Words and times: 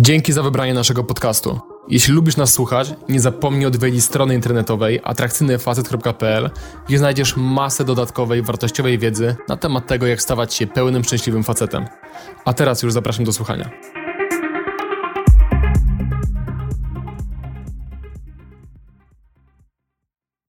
Dzięki 0.00 0.32
za 0.32 0.42
wybranie 0.42 0.74
naszego 0.74 1.04
podcastu. 1.04 1.60
Jeśli 1.88 2.14
lubisz 2.14 2.36
nas 2.36 2.52
słuchać, 2.52 2.94
nie 3.08 3.20
zapomnij 3.20 3.66
odwiedzić 3.66 4.04
strony 4.04 4.34
internetowej 4.34 5.00
atrakcyjnyfacet.pl, 5.04 6.50
gdzie 6.88 6.98
znajdziesz 6.98 7.36
masę 7.36 7.84
dodatkowej, 7.84 8.42
wartościowej 8.42 8.98
wiedzy 8.98 9.36
na 9.48 9.56
temat 9.56 9.86
tego, 9.86 10.06
jak 10.06 10.22
stawać 10.22 10.54
się 10.54 10.66
pełnym, 10.66 11.04
szczęśliwym 11.04 11.44
facetem. 11.44 11.86
A 12.44 12.52
teraz 12.52 12.82
już 12.82 12.92
zapraszam 12.92 13.24
do 13.24 13.32
słuchania. 13.32 13.70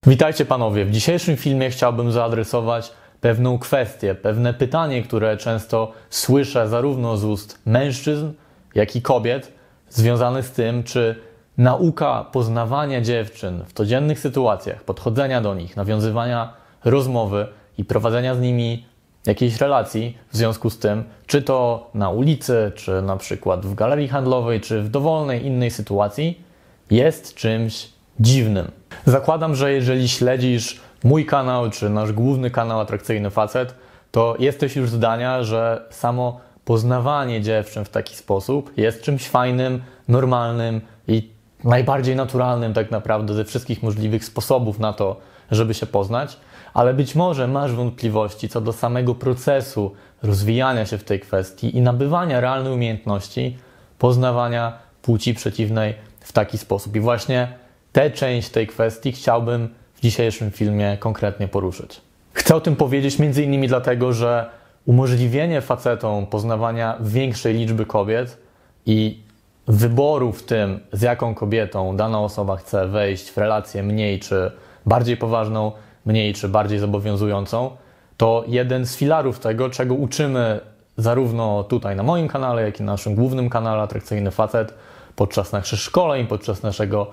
Witajcie 0.06 0.44
panowie. 0.44 0.84
W 0.84 0.90
dzisiejszym 0.90 1.36
filmie 1.36 1.70
chciałbym 1.70 2.12
zaadresować 2.12 2.92
pewną 3.20 3.58
kwestię, 3.58 4.14
pewne 4.14 4.54
pytanie, 4.54 5.02
które 5.02 5.36
często 5.36 5.92
słyszę 6.10 6.68
zarówno 6.68 7.16
z 7.16 7.24
ust 7.24 7.58
mężczyzn, 7.66 8.32
jak 8.74 8.96
i 8.96 9.02
kobiet, 9.02 9.52
związane 9.88 10.42
z 10.42 10.50
tym, 10.50 10.82
czy 10.82 11.16
nauka 11.58 12.24
poznawania 12.32 13.00
dziewczyn 13.00 13.64
w 13.64 13.72
codziennych 13.72 14.18
sytuacjach, 14.18 14.84
podchodzenia 14.84 15.40
do 15.40 15.54
nich, 15.54 15.76
nawiązywania 15.76 16.52
rozmowy 16.84 17.46
i 17.78 17.84
prowadzenia 17.84 18.34
z 18.34 18.40
nimi 18.40 18.86
jakiejś 19.26 19.60
relacji 19.60 20.18
w 20.30 20.36
związku 20.36 20.70
z 20.70 20.78
tym, 20.78 21.04
czy 21.26 21.42
to 21.42 21.90
na 21.94 22.10
ulicy, 22.10 22.72
czy 22.74 23.02
na 23.02 23.16
przykład 23.16 23.66
w 23.66 23.74
galerii 23.74 24.08
handlowej, 24.08 24.60
czy 24.60 24.82
w 24.82 24.88
dowolnej 24.88 25.46
innej 25.46 25.70
sytuacji, 25.70 26.42
jest 26.90 27.34
czymś 27.34 27.88
dziwnym. 28.20 28.70
Zakładam, 29.06 29.54
że 29.54 29.72
jeżeli 29.72 30.08
śledzisz 30.08 30.80
mój 31.04 31.26
kanał, 31.26 31.70
czy 31.70 31.90
nasz 31.90 32.12
główny 32.12 32.50
kanał 32.50 32.80
Atrakcyjny 32.80 33.30
Facet, 33.30 33.74
to 34.10 34.36
jesteś 34.38 34.76
już 34.76 34.90
zdania, 34.90 35.42
że 35.42 35.86
samo 35.90 36.40
poznawanie 36.68 37.42
dziewczyn 37.42 37.84
w 37.84 37.88
taki 37.88 38.16
sposób 38.16 38.72
jest 38.76 39.02
czymś 39.02 39.28
fajnym, 39.28 39.82
normalnym 40.08 40.80
i 41.06 41.30
najbardziej 41.64 42.16
naturalnym 42.16 42.74
tak 42.74 42.90
naprawdę 42.90 43.34
ze 43.34 43.44
wszystkich 43.44 43.82
możliwych 43.82 44.24
sposobów 44.24 44.78
na 44.78 44.92
to, 44.92 45.16
żeby 45.50 45.74
się 45.74 45.86
poznać, 45.86 46.36
ale 46.74 46.94
być 46.94 47.14
może 47.14 47.48
masz 47.48 47.72
wątpliwości 47.72 48.48
co 48.48 48.60
do 48.60 48.72
samego 48.72 49.14
procesu 49.14 49.94
rozwijania 50.22 50.86
się 50.86 50.98
w 50.98 51.04
tej 51.04 51.20
kwestii 51.20 51.76
i 51.76 51.80
nabywania 51.80 52.40
realnej 52.40 52.72
umiejętności 52.72 53.58
poznawania 53.98 54.78
płci 55.02 55.34
przeciwnej 55.34 55.94
w 56.20 56.32
taki 56.32 56.58
sposób. 56.58 56.96
I 56.96 57.00
właśnie 57.00 57.48
tę 57.92 58.10
część 58.10 58.48
tej 58.48 58.66
kwestii 58.66 59.12
chciałbym 59.12 59.74
w 59.94 60.00
dzisiejszym 60.00 60.50
filmie 60.50 60.96
konkretnie 61.00 61.48
poruszyć. 61.48 62.00
Chcę 62.32 62.54
o 62.54 62.60
tym 62.60 62.76
powiedzieć 62.76 63.18
między 63.18 63.42
innymi 63.42 63.68
dlatego, 63.68 64.12
że 64.12 64.57
umożliwienie 64.88 65.60
facetom 65.60 66.26
poznawania 66.26 66.96
większej 67.00 67.54
liczby 67.54 67.86
kobiet 67.86 68.38
i 68.86 69.22
wyboru 69.66 70.32
w 70.32 70.42
tym, 70.42 70.80
z 70.92 71.02
jaką 71.02 71.34
kobietą 71.34 71.96
dana 71.96 72.20
osoba 72.20 72.56
chce 72.56 72.88
wejść 72.88 73.30
w 73.30 73.38
relację 73.38 73.82
mniej 73.82 74.20
czy 74.20 74.52
bardziej 74.86 75.16
poważną, 75.16 75.72
mniej 76.06 76.34
czy 76.34 76.48
bardziej 76.48 76.78
zobowiązującą, 76.78 77.70
to 78.16 78.44
jeden 78.46 78.86
z 78.86 78.96
filarów 78.96 79.38
tego, 79.38 79.70
czego 79.70 79.94
uczymy 79.94 80.60
zarówno 80.96 81.64
tutaj 81.64 81.96
na 81.96 82.02
moim 82.02 82.28
kanale, 82.28 82.62
jak 82.62 82.80
i 82.80 82.82
na 82.82 82.92
naszym 82.92 83.14
głównym 83.14 83.50
kanale 83.50 83.82
Atrakcyjny 83.82 84.30
Facet 84.30 84.74
podczas 85.16 85.52
naszych 85.52 85.78
szkoleń, 85.78 86.26
podczas 86.26 86.62
naszego 86.62 87.06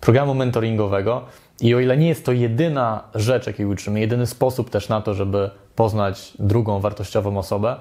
programu 0.00 0.34
mentoringowego. 0.34 1.24
I 1.62 1.74
o 1.74 1.80
ile 1.80 1.96
nie 1.96 2.08
jest 2.08 2.26
to 2.26 2.32
jedyna 2.32 3.04
rzecz, 3.14 3.46
jakiej 3.46 3.66
uczymy, 3.66 4.00
jedyny 4.00 4.26
sposób 4.26 4.70
też 4.70 4.88
na 4.88 5.00
to, 5.00 5.14
żeby 5.14 5.50
poznać 5.76 6.32
drugą 6.38 6.80
wartościową 6.80 7.38
osobę, 7.38 7.76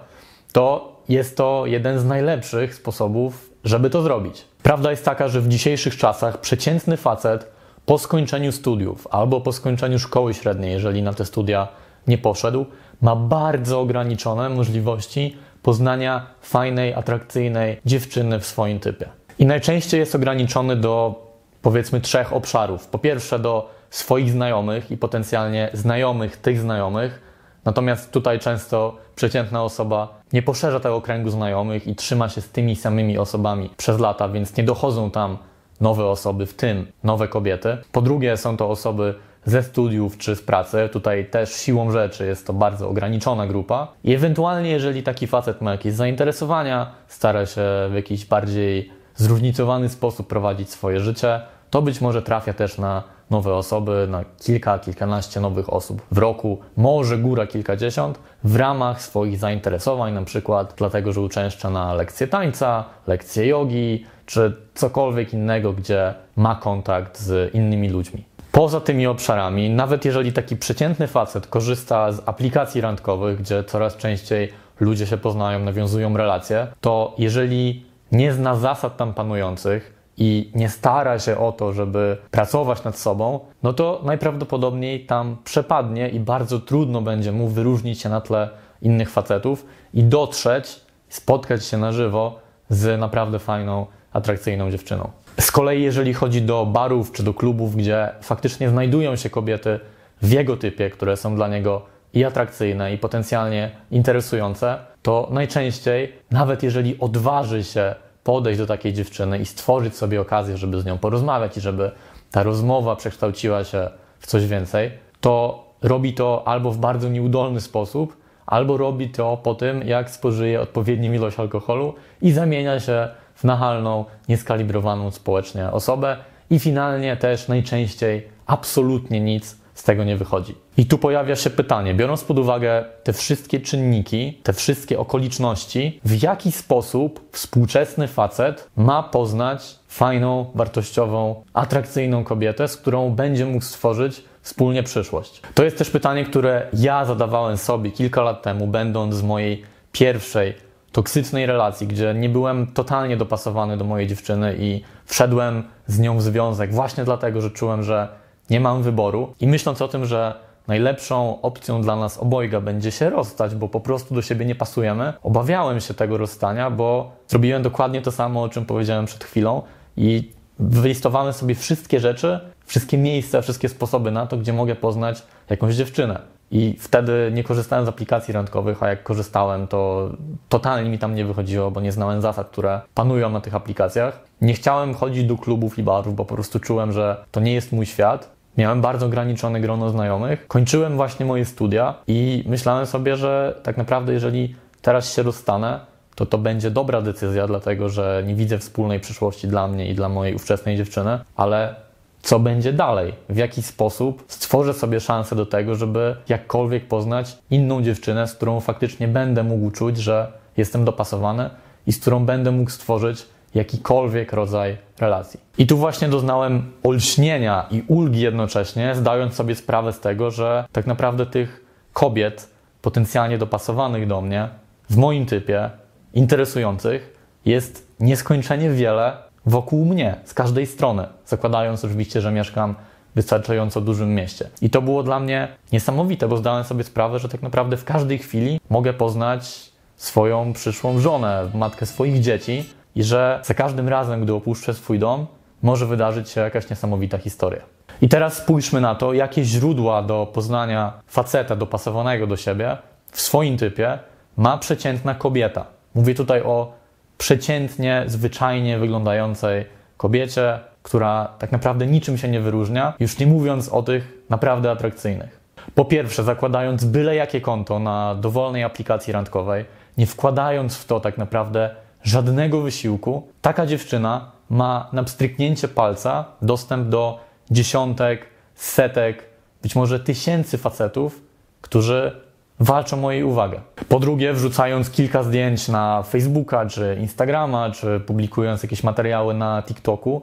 to 0.51 0.95
jest 1.09 1.37
to 1.37 1.63
jeden 1.65 1.99
z 1.99 2.05
najlepszych 2.05 2.75
sposobów, 2.75 3.49
żeby 3.63 3.89
to 3.89 4.01
zrobić. 4.01 4.45
Prawda 4.63 4.91
jest 4.91 5.05
taka, 5.05 5.27
że 5.27 5.41
w 5.41 5.47
dzisiejszych 5.47 5.97
czasach 5.97 6.37
przeciętny 6.37 6.97
facet 6.97 7.51
po 7.85 7.97
skończeniu 7.97 8.51
studiów 8.51 9.07
albo 9.11 9.41
po 9.41 9.51
skończeniu 9.51 9.99
szkoły 9.99 10.33
średniej, 10.33 10.71
jeżeli 10.71 11.03
na 11.03 11.13
te 11.13 11.25
studia 11.25 11.67
nie 12.07 12.17
poszedł, 12.17 12.65
ma 13.01 13.15
bardzo 13.15 13.79
ograniczone 13.79 14.49
możliwości 14.49 15.37
poznania 15.61 16.25
fajnej, 16.41 16.93
atrakcyjnej 16.93 17.77
dziewczyny 17.85 18.39
w 18.39 18.45
swoim 18.45 18.79
typie. 18.79 19.09
I 19.39 19.45
najczęściej 19.45 19.99
jest 19.99 20.15
ograniczony 20.15 20.75
do 20.75 21.30
powiedzmy 21.61 22.01
trzech 22.01 22.33
obszarów. 22.33 22.87
Po 22.87 22.99
pierwsze 22.99 23.39
do 23.39 23.69
swoich 23.89 24.31
znajomych 24.31 24.91
i 24.91 24.97
potencjalnie 24.97 25.69
znajomych 25.73 26.37
tych 26.37 26.59
znajomych, 26.59 27.31
Natomiast 27.65 28.11
tutaj 28.11 28.39
często 28.39 28.97
przeciętna 29.15 29.63
osoba 29.63 30.21
nie 30.33 30.41
poszerza 30.41 30.79
tego 30.79 31.01
kręgu 31.01 31.29
znajomych 31.29 31.87
i 31.87 31.95
trzyma 31.95 32.29
się 32.29 32.41
z 32.41 32.49
tymi 32.49 32.75
samymi 32.75 33.17
osobami 33.17 33.69
przez 33.77 33.99
lata, 33.99 34.29
więc 34.29 34.57
nie 34.57 34.63
dochodzą 34.63 35.11
tam 35.11 35.37
nowe 35.81 36.05
osoby, 36.05 36.45
w 36.45 36.53
tym 36.53 36.91
nowe 37.03 37.27
kobiety. 37.27 37.77
Po 37.91 38.01
drugie, 38.01 38.37
są 38.37 38.57
to 38.57 38.69
osoby 38.69 39.15
ze 39.45 39.63
studiów 39.63 40.17
czy 40.17 40.35
z 40.35 40.41
pracy. 40.41 40.89
Tutaj 40.91 41.25
też 41.25 41.53
siłą 41.53 41.91
rzeczy 41.91 42.25
jest 42.25 42.47
to 42.47 42.53
bardzo 42.53 42.89
ograniczona 42.89 43.47
grupa. 43.47 43.87
I 44.03 44.13
ewentualnie, 44.13 44.71
jeżeli 44.71 45.03
taki 45.03 45.27
facet 45.27 45.61
ma 45.61 45.71
jakieś 45.71 45.93
zainteresowania, 45.93 46.91
stara 47.07 47.45
się 47.45 47.61
w 47.89 47.93
jakiś 47.93 48.25
bardziej 48.25 48.91
zróżnicowany 49.21 49.89
sposób 49.89 50.27
prowadzić 50.27 50.69
swoje 50.69 50.99
życie, 50.99 51.41
to 51.69 51.81
być 51.81 52.01
może 52.01 52.21
trafia 52.21 52.53
też 52.53 52.77
na 52.77 53.03
nowe 53.29 53.53
osoby, 53.53 54.07
na 54.09 54.23
kilka, 54.43 54.79
kilkanaście 54.79 55.39
nowych 55.39 55.73
osób 55.73 56.01
w 56.11 56.17
roku, 56.17 56.59
może 56.77 57.17
góra 57.17 57.47
kilkadziesiąt, 57.47 58.19
w 58.43 58.55
ramach 58.55 59.01
swoich 59.01 59.37
zainteresowań, 59.37 60.13
na 60.13 60.23
przykład 60.23 60.73
dlatego, 60.77 61.13
że 61.13 61.21
uczęszcza 61.21 61.69
na 61.69 61.93
lekcje 61.93 62.27
tańca, 62.27 62.83
lekcje 63.07 63.47
jogi, 63.47 64.05
czy 64.25 64.55
cokolwiek 64.73 65.33
innego, 65.33 65.73
gdzie 65.73 66.13
ma 66.35 66.55
kontakt 66.55 67.19
z 67.19 67.55
innymi 67.55 67.89
ludźmi. 67.89 68.23
Poza 68.51 68.81
tymi 68.81 69.07
obszarami, 69.07 69.69
nawet 69.69 70.05
jeżeli 70.05 70.33
taki 70.33 70.57
przeciętny 70.57 71.07
facet 71.07 71.47
korzysta 71.47 72.11
z 72.11 72.21
aplikacji 72.25 72.81
randkowych, 72.81 73.39
gdzie 73.39 73.63
coraz 73.63 73.97
częściej 73.97 74.53
ludzie 74.79 75.07
się 75.07 75.17
poznają, 75.17 75.59
nawiązują 75.59 76.17
relacje, 76.17 76.67
to 76.81 77.15
jeżeli 77.17 77.90
nie 78.11 78.33
zna 78.33 78.55
zasad 78.55 78.97
tam 78.97 79.13
panujących, 79.13 80.01
i 80.17 80.51
nie 80.55 80.69
stara 80.69 81.19
się 81.19 81.37
o 81.37 81.51
to, 81.51 81.73
żeby 81.73 82.17
pracować 82.31 82.83
nad 82.83 82.97
sobą, 82.97 83.39
no 83.63 83.73
to 83.73 84.01
najprawdopodobniej 84.05 85.05
tam 85.05 85.37
przepadnie 85.43 86.09
i 86.09 86.19
bardzo 86.19 86.59
trudno 86.59 87.01
będzie 87.01 87.31
mu 87.31 87.47
wyróżnić 87.47 88.01
się 88.01 88.09
na 88.09 88.21
tle 88.21 88.49
innych 88.81 89.09
facetów 89.09 89.65
i 89.93 90.03
dotrzeć, 90.03 90.81
spotkać 91.09 91.65
się 91.65 91.77
na 91.77 91.91
żywo 91.91 92.39
z 92.69 92.99
naprawdę 92.99 93.39
fajną, 93.39 93.85
atrakcyjną 94.13 94.71
dziewczyną. 94.71 95.09
Z 95.39 95.51
kolei, 95.51 95.83
jeżeli 95.83 96.13
chodzi 96.13 96.41
do 96.41 96.65
barów 96.65 97.11
czy 97.11 97.23
do 97.23 97.33
klubów, 97.33 97.75
gdzie 97.75 98.09
faktycznie 98.21 98.69
znajdują 98.69 99.15
się 99.15 99.29
kobiety 99.29 99.79
w 100.21 100.31
jego 100.31 100.57
typie, 100.57 100.89
które 100.89 101.17
są 101.17 101.35
dla 101.35 101.47
niego 101.47 101.81
i 102.13 102.25
atrakcyjne, 102.25 102.93
i 102.93 102.97
potencjalnie 102.97 103.71
interesujące, 103.91 104.77
to 105.01 105.27
najczęściej, 105.31 106.13
nawet 106.31 106.63
jeżeli 106.63 106.99
odważy 106.99 107.63
się 107.63 107.95
podejść 108.23 108.59
do 108.59 108.65
takiej 108.65 108.93
dziewczyny 108.93 109.39
i 109.39 109.45
stworzyć 109.45 109.95
sobie 109.95 110.21
okazję, 110.21 110.57
żeby 110.57 110.81
z 110.81 110.85
nią 110.85 110.97
porozmawiać 110.97 111.57
i 111.57 111.61
żeby 111.61 111.91
ta 112.31 112.43
rozmowa 112.43 112.95
przekształciła 112.95 113.63
się 113.63 113.89
w 114.19 114.27
coś 114.27 114.47
więcej, 114.47 114.91
to 115.21 115.63
robi 115.81 116.13
to 116.13 116.43
albo 116.45 116.71
w 116.71 116.77
bardzo 116.77 117.09
nieudolny 117.09 117.61
sposób, 117.61 118.17
albo 118.45 118.77
robi 118.77 119.09
to 119.09 119.37
po 119.37 119.55
tym, 119.55 119.83
jak 119.83 120.09
spożyje 120.09 120.61
odpowiednią 120.61 121.13
ilość 121.13 121.39
alkoholu 121.39 121.93
i 122.21 122.31
zamienia 122.31 122.79
się 122.79 123.07
w 123.35 123.43
nachalną, 123.43 124.05
nieskalibrowaną 124.29 125.11
społecznie 125.11 125.71
osobę 125.71 126.17
i 126.49 126.59
finalnie 126.59 127.17
też 127.17 127.47
najczęściej 127.47 128.27
absolutnie 128.45 129.19
nic 129.19 129.57
z 129.73 129.83
tego 129.83 130.03
nie 130.03 130.17
wychodzi. 130.17 130.55
I 130.81 130.85
tu 130.85 130.97
pojawia 130.97 131.35
się 131.35 131.49
pytanie, 131.49 131.93
biorąc 131.93 132.23
pod 132.23 132.39
uwagę 132.39 132.85
te 133.03 133.13
wszystkie 133.13 133.59
czynniki, 133.59 134.39
te 134.43 134.53
wszystkie 134.53 134.99
okoliczności, 134.99 135.99
w 136.05 136.23
jaki 136.23 136.51
sposób 136.51 137.29
współczesny 137.31 138.07
facet 138.07 138.69
ma 138.75 139.03
poznać 139.03 139.75
fajną, 139.87 140.51
wartościową, 140.55 141.43
atrakcyjną 141.53 142.23
kobietę, 142.23 142.67
z 142.67 142.77
którą 142.77 143.09
będzie 143.09 143.45
mógł 143.45 143.65
stworzyć 143.65 144.23
wspólnie 144.41 144.83
przyszłość? 144.83 145.41
To 145.53 145.63
jest 145.63 145.77
też 145.77 145.89
pytanie, 145.89 146.25
które 146.25 146.67
ja 146.73 147.05
zadawałem 147.05 147.57
sobie 147.57 147.91
kilka 147.91 148.21
lat 148.21 148.41
temu, 148.41 148.67
będąc 148.67 149.15
z 149.15 149.23
mojej 149.23 149.63
pierwszej 149.91 150.53
toksycznej 150.91 151.45
relacji, 151.45 151.87
gdzie 151.87 152.13
nie 152.13 152.29
byłem 152.29 152.67
totalnie 152.67 153.17
dopasowany 153.17 153.77
do 153.77 153.85
mojej 153.85 154.07
dziewczyny 154.07 154.55
i 154.59 154.83
wszedłem 155.05 155.63
z 155.87 155.99
nią 155.99 156.17
w 156.17 156.21
związek 156.21 156.73
właśnie 156.73 157.03
dlatego, 157.03 157.41
że 157.41 157.51
czułem, 157.51 157.83
że 157.83 158.07
nie 158.49 158.59
mam 158.59 158.83
wyboru 158.83 159.33
i 159.39 159.47
myśląc 159.47 159.81
o 159.81 159.87
tym, 159.87 160.05
że 160.05 160.50
najlepszą 160.67 161.41
opcją 161.41 161.81
dla 161.81 161.95
nas 161.95 162.17
obojga 162.17 162.61
będzie 162.61 162.91
się 162.91 163.09
rozstać, 163.09 163.55
bo 163.55 163.67
po 163.67 163.79
prostu 163.79 164.15
do 164.15 164.21
siebie 164.21 164.45
nie 164.45 164.55
pasujemy, 164.55 165.13
obawiałem 165.23 165.79
się 165.79 165.93
tego 165.93 166.17
rozstania, 166.17 166.69
bo 166.69 167.11
zrobiłem 167.27 167.63
dokładnie 167.63 168.01
to 168.01 168.11
samo, 168.11 168.43
o 168.43 168.49
czym 168.49 168.65
powiedziałem 168.65 169.05
przed 169.05 169.23
chwilą 169.23 169.61
i 169.97 170.31
wylistowałem 170.59 171.33
sobie 171.33 171.55
wszystkie 171.55 171.99
rzeczy, 171.99 172.39
wszystkie 172.65 172.97
miejsca, 172.97 173.41
wszystkie 173.41 173.69
sposoby 173.69 174.11
na 174.11 174.27
to, 174.27 174.37
gdzie 174.37 174.53
mogę 174.53 174.75
poznać 174.75 175.23
jakąś 175.49 175.75
dziewczynę. 175.75 176.21
I 176.51 176.75
wtedy 176.79 177.31
nie 177.33 177.43
korzystałem 177.43 177.85
z 177.85 177.89
aplikacji 177.89 178.33
randkowych, 178.33 178.83
a 178.83 178.89
jak 178.89 179.03
korzystałem, 179.03 179.67
to 179.67 180.09
totalnie 180.49 180.89
mi 180.89 180.99
tam 180.99 181.15
nie 181.15 181.25
wychodziło, 181.25 181.71
bo 181.71 181.81
nie 181.81 181.91
znałem 181.91 182.21
zasad, 182.21 182.47
które 182.47 182.81
panują 182.93 183.29
na 183.29 183.41
tych 183.41 183.55
aplikacjach. 183.55 184.19
Nie 184.41 184.53
chciałem 184.53 184.93
chodzić 184.93 185.23
do 185.23 185.37
klubów 185.37 185.79
i 185.79 185.83
barów, 185.83 186.15
bo 186.15 186.25
po 186.25 186.35
prostu 186.35 186.59
czułem, 186.59 186.91
że 186.91 187.25
to 187.31 187.39
nie 187.39 187.53
jest 187.53 187.71
mój 187.71 187.85
świat. 187.85 188.29
Miałem 188.57 188.81
bardzo 188.81 189.05
ograniczone 189.05 189.61
grono 189.61 189.89
znajomych. 189.89 190.47
Kończyłem 190.47 190.95
właśnie 190.95 191.25
moje 191.25 191.45
studia 191.45 191.95
i 192.07 192.43
myślałem 192.47 192.85
sobie, 192.85 193.15
że 193.15 193.59
tak 193.63 193.77
naprawdę, 193.77 194.13
jeżeli 194.13 194.55
teraz 194.81 195.13
się 195.13 195.23
rozstanę, 195.23 195.79
to 196.15 196.25
to 196.25 196.37
będzie 196.37 196.71
dobra 196.71 197.01
decyzja, 197.01 197.47
dlatego 197.47 197.89
że 197.89 198.23
nie 198.25 198.35
widzę 198.35 198.57
wspólnej 198.57 198.99
przyszłości 198.99 199.47
dla 199.47 199.67
mnie 199.67 199.89
i 199.89 199.95
dla 199.95 200.09
mojej 200.09 200.35
ówczesnej 200.35 200.77
dziewczyny, 200.77 201.19
ale 201.35 201.75
co 202.21 202.39
będzie 202.39 202.73
dalej, 202.73 203.13
w 203.29 203.37
jaki 203.37 203.61
sposób 203.61 204.23
stworzę 204.27 204.73
sobie 204.73 204.99
szansę 204.99 205.35
do 205.35 205.45
tego, 205.45 205.75
żeby 205.75 206.15
jakkolwiek 206.29 206.87
poznać 206.87 207.37
inną 207.51 207.81
dziewczynę, 207.81 208.27
z 208.27 208.33
którą 208.33 208.59
faktycznie 208.59 209.07
będę 209.07 209.43
mógł 209.43 209.71
czuć, 209.71 209.97
że 209.97 210.31
jestem 210.57 210.85
dopasowany 210.85 211.49
i 211.87 211.93
z 211.93 211.99
którą 211.99 212.25
będę 212.25 212.51
mógł 212.51 212.69
stworzyć 212.69 213.25
jakikolwiek 213.55 214.33
rodzaj 214.33 214.77
relacji. 214.99 215.39
I 215.57 215.67
tu 215.67 215.77
właśnie 215.77 216.07
doznałem 216.07 216.71
olśnienia 216.83 217.65
i 217.71 217.83
ulgi 217.87 218.19
jednocześnie, 218.19 218.95
zdając 218.95 219.33
sobie 219.33 219.55
sprawę 219.55 219.93
z 219.93 219.99
tego, 219.99 220.31
że 220.31 220.65
tak 220.71 220.87
naprawdę 220.87 221.25
tych 221.25 221.65
kobiet 221.93 222.49
potencjalnie 222.81 223.37
dopasowanych 223.37 224.07
do 224.07 224.21
mnie, 224.21 224.49
w 224.89 224.97
moim 224.97 225.25
typie, 225.25 225.69
interesujących, 226.13 227.17
jest 227.45 227.87
nieskończenie 227.99 228.69
wiele 228.69 229.17
wokół 229.45 229.85
mnie, 229.85 230.15
z 230.23 230.33
każdej 230.33 230.67
strony, 230.67 231.07
zakładając 231.25 231.85
oczywiście, 231.85 232.21
że 232.21 232.31
mieszkam 232.31 232.75
w 232.75 233.15
wystarczająco 233.15 233.81
dużym 233.81 234.15
mieście. 234.15 234.49
I 234.61 234.69
to 234.69 234.81
było 234.81 235.03
dla 235.03 235.19
mnie 235.19 235.47
niesamowite, 235.71 236.27
bo 236.27 236.37
zdałem 236.37 236.63
sobie 236.63 236.83
sprawę, 236.83 237.19
że 237.19 237.29
tak 237.29 237.41
naprawdę 237.41 237.77
w 237.77 237.85
każdej 237.85 238.17
chwili 238.17 238.59
mogę 238.69 238.93
poznać 238.93 239.71
swoją 239.95 240.53
przyszłą 240.53 240.99
żonę, 240.99 241.49
matkę 241.53 241.85
swoich 241.85 242.21
dzieci 242.21 242.65
i 242.95 243.03
że 243.03 243.39
za 243.43 243.53
każdym 243.53 243.89
razem, 243.89 244.21
gdy 244.21 244.33
opuszczę 244.33 244.73
swój 244.73 244.99
dom, 244.99 245.25
może 245.63 245.85
wydarzyć 245.85 246.29
się 246.29 246.41
jakaś 246.41 246.69
niesamowita 246.69 247.17
historia. 247.17 247.61
I 248.01 248.09
teraz 248.09 248.37
spójrzmy 248.37 248.81
na 248.81 248.95
to, 248.95 249.13
jakie 249.13 249.43
źródła 249.43 250.01
do 250.01 250.27
poznania 250.33 250.93
faceta 251.07 251.55
dopasowanego 251.55 252.27
do 252.27 252.37
siebie 252.37 252.77
w 253.11 253.21
swoim 253.21 253.57
typie 253.57 253.99
ma 254.37 254.57
przeciętna 254.57 255.15
kobieta. 255.15 255.65
Mówię 255.95 256.15
tutaj 256.15 256.41
o 256.41 256.73
przeciętnie, 257.17 258.03
zwyczajnie 258.07 258.77
wyglądającej 258.77 259.65
kobiecie, 259.97 260.59
która 260.83 261.27
tak 261.39 261.51
naprawdę 261.51 261.87
niczym 261.87 262.17
się 262.17 262.27
nie 262.27 262.39
wyróżnia, 262.39 262.93
już 262.99 263.19
nie 263.19 263.27
mówiąc 263.27 263.69
o 263.69 263.83
tych 263.83 264.13
naprawdę 264.29 264.71
atrakcyjnych. 264.71 265.41
Po 265.75 265.85
pierwsze, 265.85 266.23
zakładając 266.23 266.85
byle 266.85 267.15
jakie 267.15 267.41
konto 267.41 267.79
na 267.79 268.15
dowolnej 268.15 268.63
aplikacji 268.63 269.13
randkowej, 269.13 269.65
nie 269.97 270.05
wkładając 270.05 270.77
w 270.77 270.85
to 270.85 270.99
tak 270.99 271.17
naprawdę 271.17 271.75
żadnego 272.03 272.61
wysiłku, 272.61 273.27
taka 273.41 273.65
dziewczyna 273.65 274.31
ma 274.49 274.89
na 274.93 275.03
pstryknięcie 275.03 275.67
palca 275.67 276.25
dostęp 276.41 276.89
do 276.89 277.19
dziesiątek, 277.51 278.25
setek, 278.55 279.23
być 279.61 279.75
może 279.75 279.99
tysięcy 279.99 280.57
facetów, 280.57 281.21
którzy 281.61 282.21
walczą 282.59 283.05
o 283.05 283.11
jej 283.11 283.23
uwagę. 283.23 283.61
Po 283.89 283.99
drugie, 283.99 284.33
wrzucając 284.33 284.89
kilka 284.89 285.23
zdjęć 285.23 285.67
na 285.67 286.03
Facebooka, 286.03 286.65
czy 286.65 286.97
Instagrama, 286.99 287.71
czy 287.71 287.99
publikując 287.99 288.63
jakieś 288.63 288.83
materiały 288.83 289.33
na 289.33 289.63
TikToku, 289.63 290.21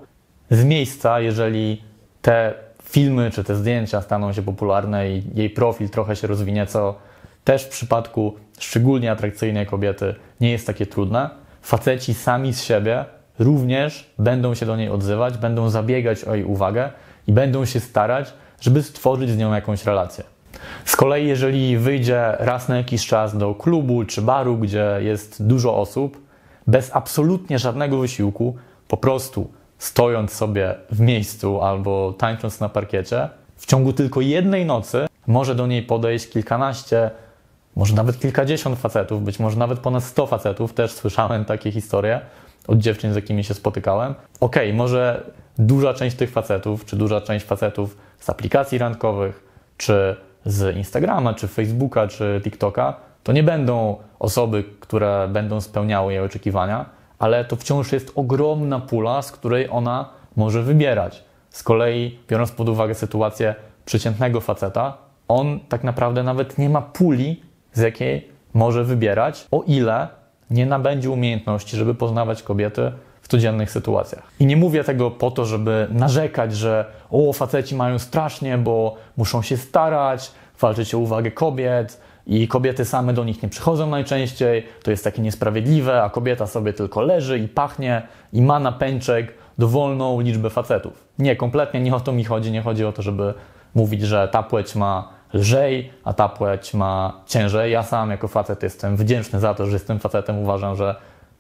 z 0.51 0.65
miejsca, 0.65 1.21
jeżeli 1.21 1.83
te 2.23 2.55
filmy 2.83 3.31
czy 3.31 3.45
te 3.45 3.57
zdjęcia 3.57 4.03
staną 4.03 4.33
się 4.33 4.43
popularne 4.43 5.11
i 5.11 5.23
jej 5.35 5.51
profil 5.51 5.89
trochę 5.89 6.17
się 6.17 6.27
rozwinie, 6.27 6.67
co 6.67 6.95
też 7.45 7.65
w 7.65 7.69
przypadku 7.69 8.35
szczególnie 8.59 9.13
atrakcyjnej 9.13 9.67
kobiety 9.67 10.15
nie 10.41 10.51
jest 10.51 10.67
takie 10.67 10.87
trudne, 10.87 11.31
faceci 11.69 12.15
sami 12.15 12.53
z 12.55 12.63
siebie 12.63 13.05
również 13.39 14.11
będą 14.19 14.55
się 14.55 14.67
do 14.67 14.77
niej 14.77 14.89
odzywać, 14.89 15.39
będą 15.39 15.71
zabiegać 15.71 16.25
o 16.25 16.35
jej 16.35 16.45
uwagę 16.45 16.91
i 17.27 17.33
będą 17.33 17.65
się 17.65 17.81
starać, 17.81 18.33
żeby 18.61 18.83
stworzyć 18.83 19.31
z 19.31 19.37
nią 19.37 19.55
jakąś 19.55 19.85
relację. 19.85 20.25
Z 20.85 20.97
kolei, 20.97 21.27
jeżeli 21.27 21.79
wyjdzie 21.79 22.37
raz 22.39 22.69
na 22.69 22.77
jakiś 22.77 23.07
czas 23.07 23.37
do 23.37 23.55
klubu 23.55 24.05
czy 24.05 24.23
baru, 24.23 24.57
gdzie 24.57 24.87
jest 25.01 25.47
dużo 25.47 25.77
osób, 25.77 26.23
bez 26.67 26.97
absolutnie 26.97 27.59
żadnego 27.59 27.99
wysiłku, 27.99 28.57
po 28.89 28.97
prostu 28.97 29.51
stojąc 29.79 30.33
sobie 30.33 30.75
w 30.91 31.01
miejscu 31.01 31.63
albo 31.63 32.13
tańcząc 32.13 32.61
na 32.61 32.69
parkiecie, 32.69 33.29
w 33.57 33.67
ciągu 33.67 33.93
tylko 33.93 34.21
jednej 34.21 34.67
nocy 34.67 35.07
może 35.27 35.55
do 35.55 35.67
niej 35.67 35.83
podejść 35.83 36.29
kilkanaście, 36.29 37.11
może 37.79 37.95
nawet 37.95 38.19
kilkadziesiąt 38.21 38.79
facetów, 38.79 39.23
być 39.23 39.39
może 39.39 39.57
nawet 39.57 39.79
ponad 39.79 40.05
sto 40.05 40.27
facetów, 40.27 40.73
też 40.73 40.93
słyszałem 40.93 41.45
takie 41.45 41.73
historie 41.73 42.21
od 42.67 42.79
dziewczyn, 42.79 43.13
z 43.13 43.17
jakimi 43.17 43.45
się 43.45 43.55
spotykałem. 43.55 44.15
Okej, 44.41 44.69
okay, 44.69 44.77
może 44.77 45.31
duża 45.59 45.95
część 45.95 46.17
tych 46.17 46.31
facetów, 46.31 46.85
czy 46.85 46.97
duża 46.97 47.21
część 47.21 47.47
facetów 47.47 47.97
z 48.19 48.31
aplikacji 48.31 48.79
randkowych, 48.79 49.45
czy 49.77 50.17
z 50.45 50.77
Instagrama, 50.77 51.35
czy 51.35 51.49
Facebooka, 51.49 52.09
czy 52.09 52.41
TikToka, 52.45 52.97
to 53.23 53.33
nie 53.33 53.43
będą 53.43 53.97
osoby, 54.19 54.65
które 54.81 55.29
będą 55.33 55.61
spełniały 55.61 56.13
jej 56.13 56.23
oczekiwania, 56.23 56.87
ale 57.19 57.45
to 57.45 57.57
wciąż 57.57 57.93
jest 57.93 58.13
ogromna 58.15 58.81
pula, 58.81 59.23
z 59.23 59.33
której 59.33 59.69
ona 59.71 60.09
może 60.37 60.63
wybierać. 60.63 61.25
Z 61.51 61.63
kolei, 61.63 62.19
biorąc 62.29 62.51
pod 62.51 62.69
uwagę 62.69 62.95
sytuację 62.95 63.55
przeciętnego 63.85 64.41
faceta, 64.41 64.97
on 65.29 65.61
tak 65.69 65.85
naprawdę 65.85 66.23
nawet 66.23 66.59
nie 66.59 66.69
ma 66.69 66.83
puli, 66.83 67.48
z 67.79 67.81
jakiej 67.81 68.29
może 68.55 68.85
wybierać, 68.85 69.47
o 69.51 69.63
ile 69.67 70.09
nie 70.51 70.67
nabędzie 70.67 71.11
umiejętności, 71.11 71.77
żeby 71.77 71.95
poznawać 71.95 72.43
kobiety 72.43 72.93
w 73.23 73.29
codziennych 73.29 73.71
sytuacjach. 73.71 74.23
I 74.41 74.47
nie 74.47 74.57
mówię 74.57 74.85
tego 74.85 75.11
po 75.11 75.31
to, 75.31 75.45
żeby 75.45 75.87
narzekać, 75.91 76.55
że 76.55 76.85
o, 77.11 77.33
faceci 77.33 77.75
mają 77.75 77.99
strasznie, 77.99 78.59
bo 78.59 78.97
muszą 79.17 79.43
się 79.43 79.57
starać, 79.57 80.33
walczyć 80.61 80.95
o 80.95 80.99
uwagę 80.99 81.31
kobiet 81.31 82.01
i 82.27 82.49
kobiety 82.49 82.85
same 82.85 83.13
do 83.13 83.25
nich 83.25 83.43
nie 83.43 83.49
przychodzą 83.49 83.91
najczęściej, 83.91 84.67
to 84.83 84.91
jest 84.91 85.05
takie 85.05 85.23
niesprawiedliwe, 85.23 86.03
a 86.03 86.11
kobieta 86.11 86.47
sobie 86.47 86.73
tylko 86.73 87.03
leży 87.03 87.39
i 87.39 87.49
pachnie 87.49 88.03
i 88.33 88.43
ma 88.43 88.61
na 88.61 88.73
pęczek 88.73 89.35
dowolną 89.59 90.21
liczbę 90.21 90.51
facetów. 90.51 91.05
Nie, 91.19 91.37
kompletnie 91.37 91.81
nie 91.81 91.95
o 91.95 92.01
to 92.01 92.13
mi 92.13 92.25
chodzi, 92.25 92.51
nie 92.53 92.63
chodzi 92.63 92.85
o 92.85 92.93
to, 92.93 93.03
żeby 93.03 93.35
mówić, 93.75 94.03
że 94.03 94.29
ta 94.29 94.43
płeć 94.43 94.75
ma 94.75 95.18
lżej, 95.33 95.93
a 96.05 96.13
ta 96.13 96.29
płeć 96.29 96.75
ma 96.75 97.21
ciężej. 97.27 97.73
Ja 97.73 97.83
sam 97.83 98.11
jako 98.11 98.29
facet 98.29 98.63
jestem 98.63 98.97
wdzięczny 98.97 99.41
za 99.41 99.55
to, 99.55 99.67
że 99.67 99.73
jestem 99.73 99.99
facetem. 99.99 100.39
Uważam, 100.39 100.77
że 100.77 100.97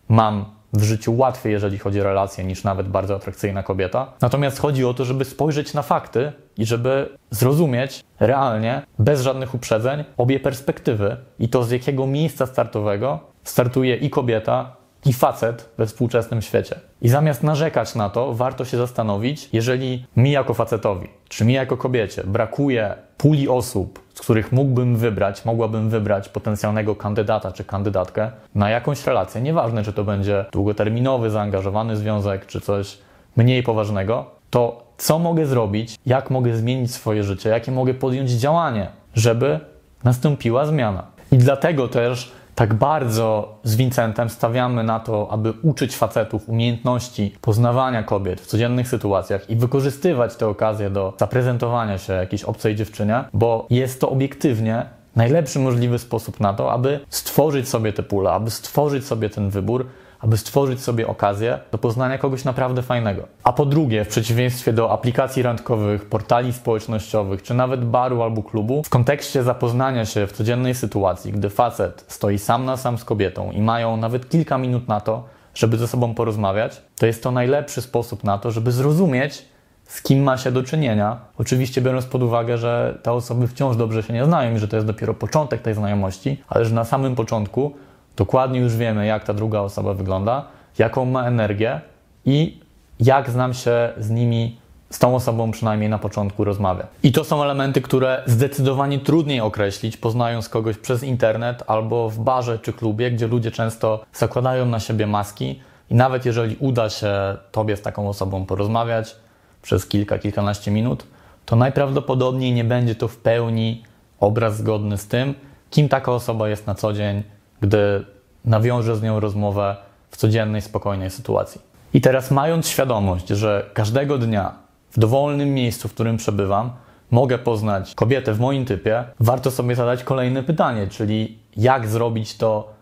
mam 0.08 0.44
w 0.72 0.82
życiu 0.82 1.16
łatwiej, 1.16 1.52
jeżeli 1.52 1.78
chodzi 1.78 2.00
o 2.00 2.04
relacje, 2.04 2.44
niż 2.44 2.64
nawet 2.64 2.88
bardzo 2.88 3.16
atrakcyjna 3.16 3.62
kobieta. 3.62 4.12
Natomiast 4.20 4.58
chodzi 4.58 4.84
o 4.84 4.94
to, 4.94 5.04
żeby 5.04 5.24
spojrzeć 5.24 5.74
na 5.74 5.82
fakty 5.82 6.32
i 6.58 6.66
żeby 6.66 7.08
zrozumieć 7.30 8.04
realnie, 8.20 8.82
bez 8.98 9.20
żadnych 9.20 9.54
uprzedzeń, 9.54 10.04
obie 10.16 10.40
perspektywy 10.40 11.16
i 11.38 11.48
to 11.48 11.64
z 11.64 11.70
jakiego 11.70 12.06
miejsca 12.06 12.46
startowego 12.46 13.20
startuje 13.44 13.96
i 13.96 14.10
kobieta, 14.10 14.76
i 15.08 15.12
facet 15.12 15.68
we 15.78 15.86
współczesnym 15.86 16.42
świecie. 16.42 16.80
I 17.02 17.08
zamiast 17.08 17.42
narzekać 17.42 17.94
na 17.94 18.10
to, 18.10 18.34
warto 18.34 18.64
się 18.64 18.76
zastanowić, 18.76 19.48
jeżeli 19.52 20.06
mi 20.16 20.30
jako 20.30 20.54
facetowi, 20.54 21.08
czy 21.28 21.44
mi 21.44 21.52
jako 21.52 21.76
kobiecie 21.76 22.24
brakuje 22.24 22.94
puli 23.16 23.48
osób, 23.48 24.02
z 24.14 24.20
których 24.20 24.52
mógłbym 24.52 24.96
wybrać, 24.96 25.44
mogłabym 25.44 25.90
wybrać 25.90 26.28
potencjalnego 26.28 26.96
kandydata 26.96 27.52
czy 27.52 27.64
kandydatkę 27.64 28.30
na 28.54 28.70
jakąś 28.70 29.06
relację, 29.06 29.40
nieważne 29.40 29.82
czy 29.82 29.92
to 29.92 30.04
będzie 30.04 30.44
długoterminowy, 30.52 31.30
zaangażowany 31.30 31.96
związek, 31.96 32.46
czy 32.46 32.60
coś 32.60 32.98
mniej 33.36 33.62
poważnego, 33.62 34.30
to 34.50 34.82
co 34.98 35.18
mogę 35.18 35.46
zrobić, 35.46 35.96
jak 36.06 36.30
mogę 36.30 36.56
zmienić 36.56 36.94
swoje 36.94 37.24
życie, 37.24 37.50
jakie 37.50 37.72
mogę 37.72 37.94
podjąć 37.94 38.30
działanie, 38.30 38.88
żeby 39.14 39.60
nastąpiła 40.04 40.66
zmiana. 40.66 41.06
I 41.32 41.38
dlatego 41.38 41.88
też 41.88 42.32
tak 42.58 42.74
bardzo 42.74 43.58
z 43.64 43.76
Vincentem 43.76 44.28
stawiamy 44.28 44.84
na 44.84 45.00
to, 45.00 45.28
aby 45.30 45.52
uczyć 45.62 45.96
facetów 45.96 46.48
umiejętności 46.48 47.34
poznawania 47.40 48.02
kobiet 48.02 48.40
w 48.40 48.46
codziennych 48.46 48.88
sytuacjach 48.88 49.50
i 49.50 49.56
wykorzystywać 49.56 50.36
te 50.36 50.46
okazje 50.46 50.90
do 50.90 51.12
zaprezentowania 51.18 51.98
się 51.98 52.12
jakiejś 52.12 52.44
obcej 52.44 52.76
dziewczynie, 52.76 53.24
bo 53.32 53.66
jest 53.70 54.00
to 54.00 54.10
obiektywnie 54.10 54.86
najlepszy 55.16 55.58
możliwy 55.58 55.98
sposób 55.98 56.40
na 56.40 56.54
to, 56.54 56.72
aby 56.72 57.00
stworzyć 57.08 57.68
sobie 57.68 57.92
te 57.92 58.02
pule, 58.02 58.30
aby 58.30 58.50
stworzyć 58.50 59.06
sobie 59.06 59.30
ten 59.30 59.50
wybór, 59.50 59.86
aby 60.20 60.36
stworzyć 60.36 60.80
sobie 60.82 61.06
okazję 61.08 61.58
do 61.72 61.78
poznania 61.78 62.18
kogoś 62.18 62.44
naprawdę 62.44 62.82
fajnego. 62.82 63.22
A 63.42 63.52
po 63.52 63.66
drugie, 63.66 64.04
w 64.04 64.08
przeciwieństwie 64.08 64.72
do 64.72 64.92
aplikacji 64.92 65.42
randkowych, 65.42 66.08
portali 66.08 66.52
społecznościowych, 66.52 67.42
czy 67.42 67.54
nawet 67.54 67.84
baru 67.84 68.22
albo 68.22 68.42
klubu, 68.42 68.82
w 68.82 68.88
kontekście 68.88 69.42
zapoznania 69.42 70.04
się 70.04 70.26
w 70.26 70.32
codziennej 70.32 70.74
sytuacji, 70.74 71.32
gdy 71.32 71.50
facet 71.50 72.04
stoi 72.08 72.38
sam 72.38 72.64
na 72.64 72.76
sam 72.76 72.98
z 72.98 73.04
kobietą 73.04 73.50
i 73.50 73.62
mają 73.62 73.96
nawet 73.96 74.28
kilka 74.28 74.58
minut 74.58 74.88
na 74.88 75.00
to, 75.00 75.24
żeby 75.54 75.76
ze 75.76 75.88
sobą 75.88 76.14
porozmawiać, 76.14 76.82
to 76.98 77.06
jest 77.06 77.22
to 77.22 77.30
najlepszy 77.30 77.82
sposób 77.82 78.24
na 78.24 78.38
to, 78.38 78.50
żeby 78.50 78.72
zrozumieć, 78.72 79.44
z 79.84 80.02
kim 80.02 80.22
ma 80.22 80.36
się 80.36 80.52
do 80.52 80.62
czynienia. 80.62 81.16
Oczywiście 81.38 81.80
biorąc 81.80 82.06
pod 82.06 82.22
uwagę, 82.22 82.58
że 82.58 82.98
te 83.02 83.12
osoby 83.12 83.48
wciąż 83.48 83.76
dobrze 83.76 84.02
się 84.02 84.12
nie 84.12 84.24
znają 84.24 84.54
i 84.54 84.58
że 84.58 84.68
to 84.68 84.76
jest 84.76 84.86
dopiero 84.86 85.14
początek 85.14 85.62
tej 85.62 85.74
znajomości, 85.74 86.42
ale 86.48 86.64
że 86.64 86.74
na 86.74 86.84
samym 86.84 87.14
początku 87.14 87.72
dokładnie 88.18 88.60
już 88.60 88.76
wiemy, 88.76 89.06
jak 89.06 89.24
ta 89.24 89.34
druga 89.34 89.60
osoba 89.60 89.94
wygląda, 89.94 90.44
jaką 90.78 91.04
ma 91.04 91.24
energię 91.24 91.80
i 92.24 92.60
jak 93.00 93.30
znam 93.30 93.54
się 93.54 93.92
z 93.98 94.10
nimi, 94.10 94.56
z 94.90 94.98
tą 94.98 95.14
osobą 95.14 95.50
przynajmniej 95.50 95.90
na 95.90 95.98
początku 95.98 96.44
rozmawia. 96.44 96.86
I 97.02 97.12
to 97.12 97.24
są 97.24 97.42
elementy, 97.42 97.80
które 97.82 98.22
zdecydowanie 98.26 98.98
trudniej 98.98 99.40
określić, 99.40 99.96
poznając 99.96 100.48
kogoś 100.48 100.76
przez 100.78 101.02
internet 101.02 101.64
albo 101.66 102.10
w 102.10 102.18
barze 102.18 102.58
czy 102.58 102.72
klubie, 102.72 103.10
gdzie 103.10 103.26
ludzie 103.26 103.50
często 103.50 104.04
zakładają 104.12 104.66
na 104.66 104.80
siebie 104.80 105.06
maski 105.06 105.60
i 105.90 105.94
nawet 105.94 106.26
jeżeli 106.26 106.56
uda 106.56 106.90
się 106.90 107.36
tobie 107.52 107.76
z 107.76 107.82
taką 107.82 108.08
osobą 108.08 108.46
porozmawiać 108.46 109.16
przez 109.62 109.86
kilka, 109.86 110.18
kilkanaście 110.18 110.70
minut, 110.70 111.06
to 111.46 111.56
najprawdopodobniej 111.56 112.52
nie 112.52 112.64
będzie 112.64 112.94
to 112.94 113.08
w 113.08 113.16
pełni 113.16 113.82
obraz 114.20 114.56
zgodny 114.56 114.98
z 114.98 115.06
tym, 115.06 115.34
kim 115.70 115.88
taka 115.88 116.12
osoba 116.12 116.48
jest 116.48 116.66
na 116.66 116.74
co 116.74 116.92
dzień, 116.92 117.22
gdy 117.60 118.04
nawiąże 118.44 118.96
z 118.96 119.02
nią 119.02 119.20
rozmowę 119.20 119.76
w 120.10 120.16
codziennej, 120.16 120.62
spokojnej 120.62 121.10
sytuacji. 121.10 121.60
I 121.94 122.00
teraz, 122.00 122.30
mając 122.30 122.68
świadomość, 122.68 123.28
że 123.28 123.70
każdego 123.74 124.18
dnia 124.18 124.52
w 124.90 124.98
dowolnym 124.98 125.54
miejscu, 125.54 125.88
w 125.88 125.94
którym 125.94 126.16
przebywam, 126.16 126.70
mogę 127.10 127.38
poznać 127.38 127.94
kobietę 127.94 128.32
w 128.32 128.40
moim 128.40 128.64
typie, 128.64 129.04
warto 129.20 129.50
sobie 129.50 129.74
zadać 129.74 130.04
kolejne 130.04 130.42
pytanie, 130.42 130.86
czyli 130.86 131.38
jak 131.56 131.88
zrobić 131.88 132.36
to 132.36 132.72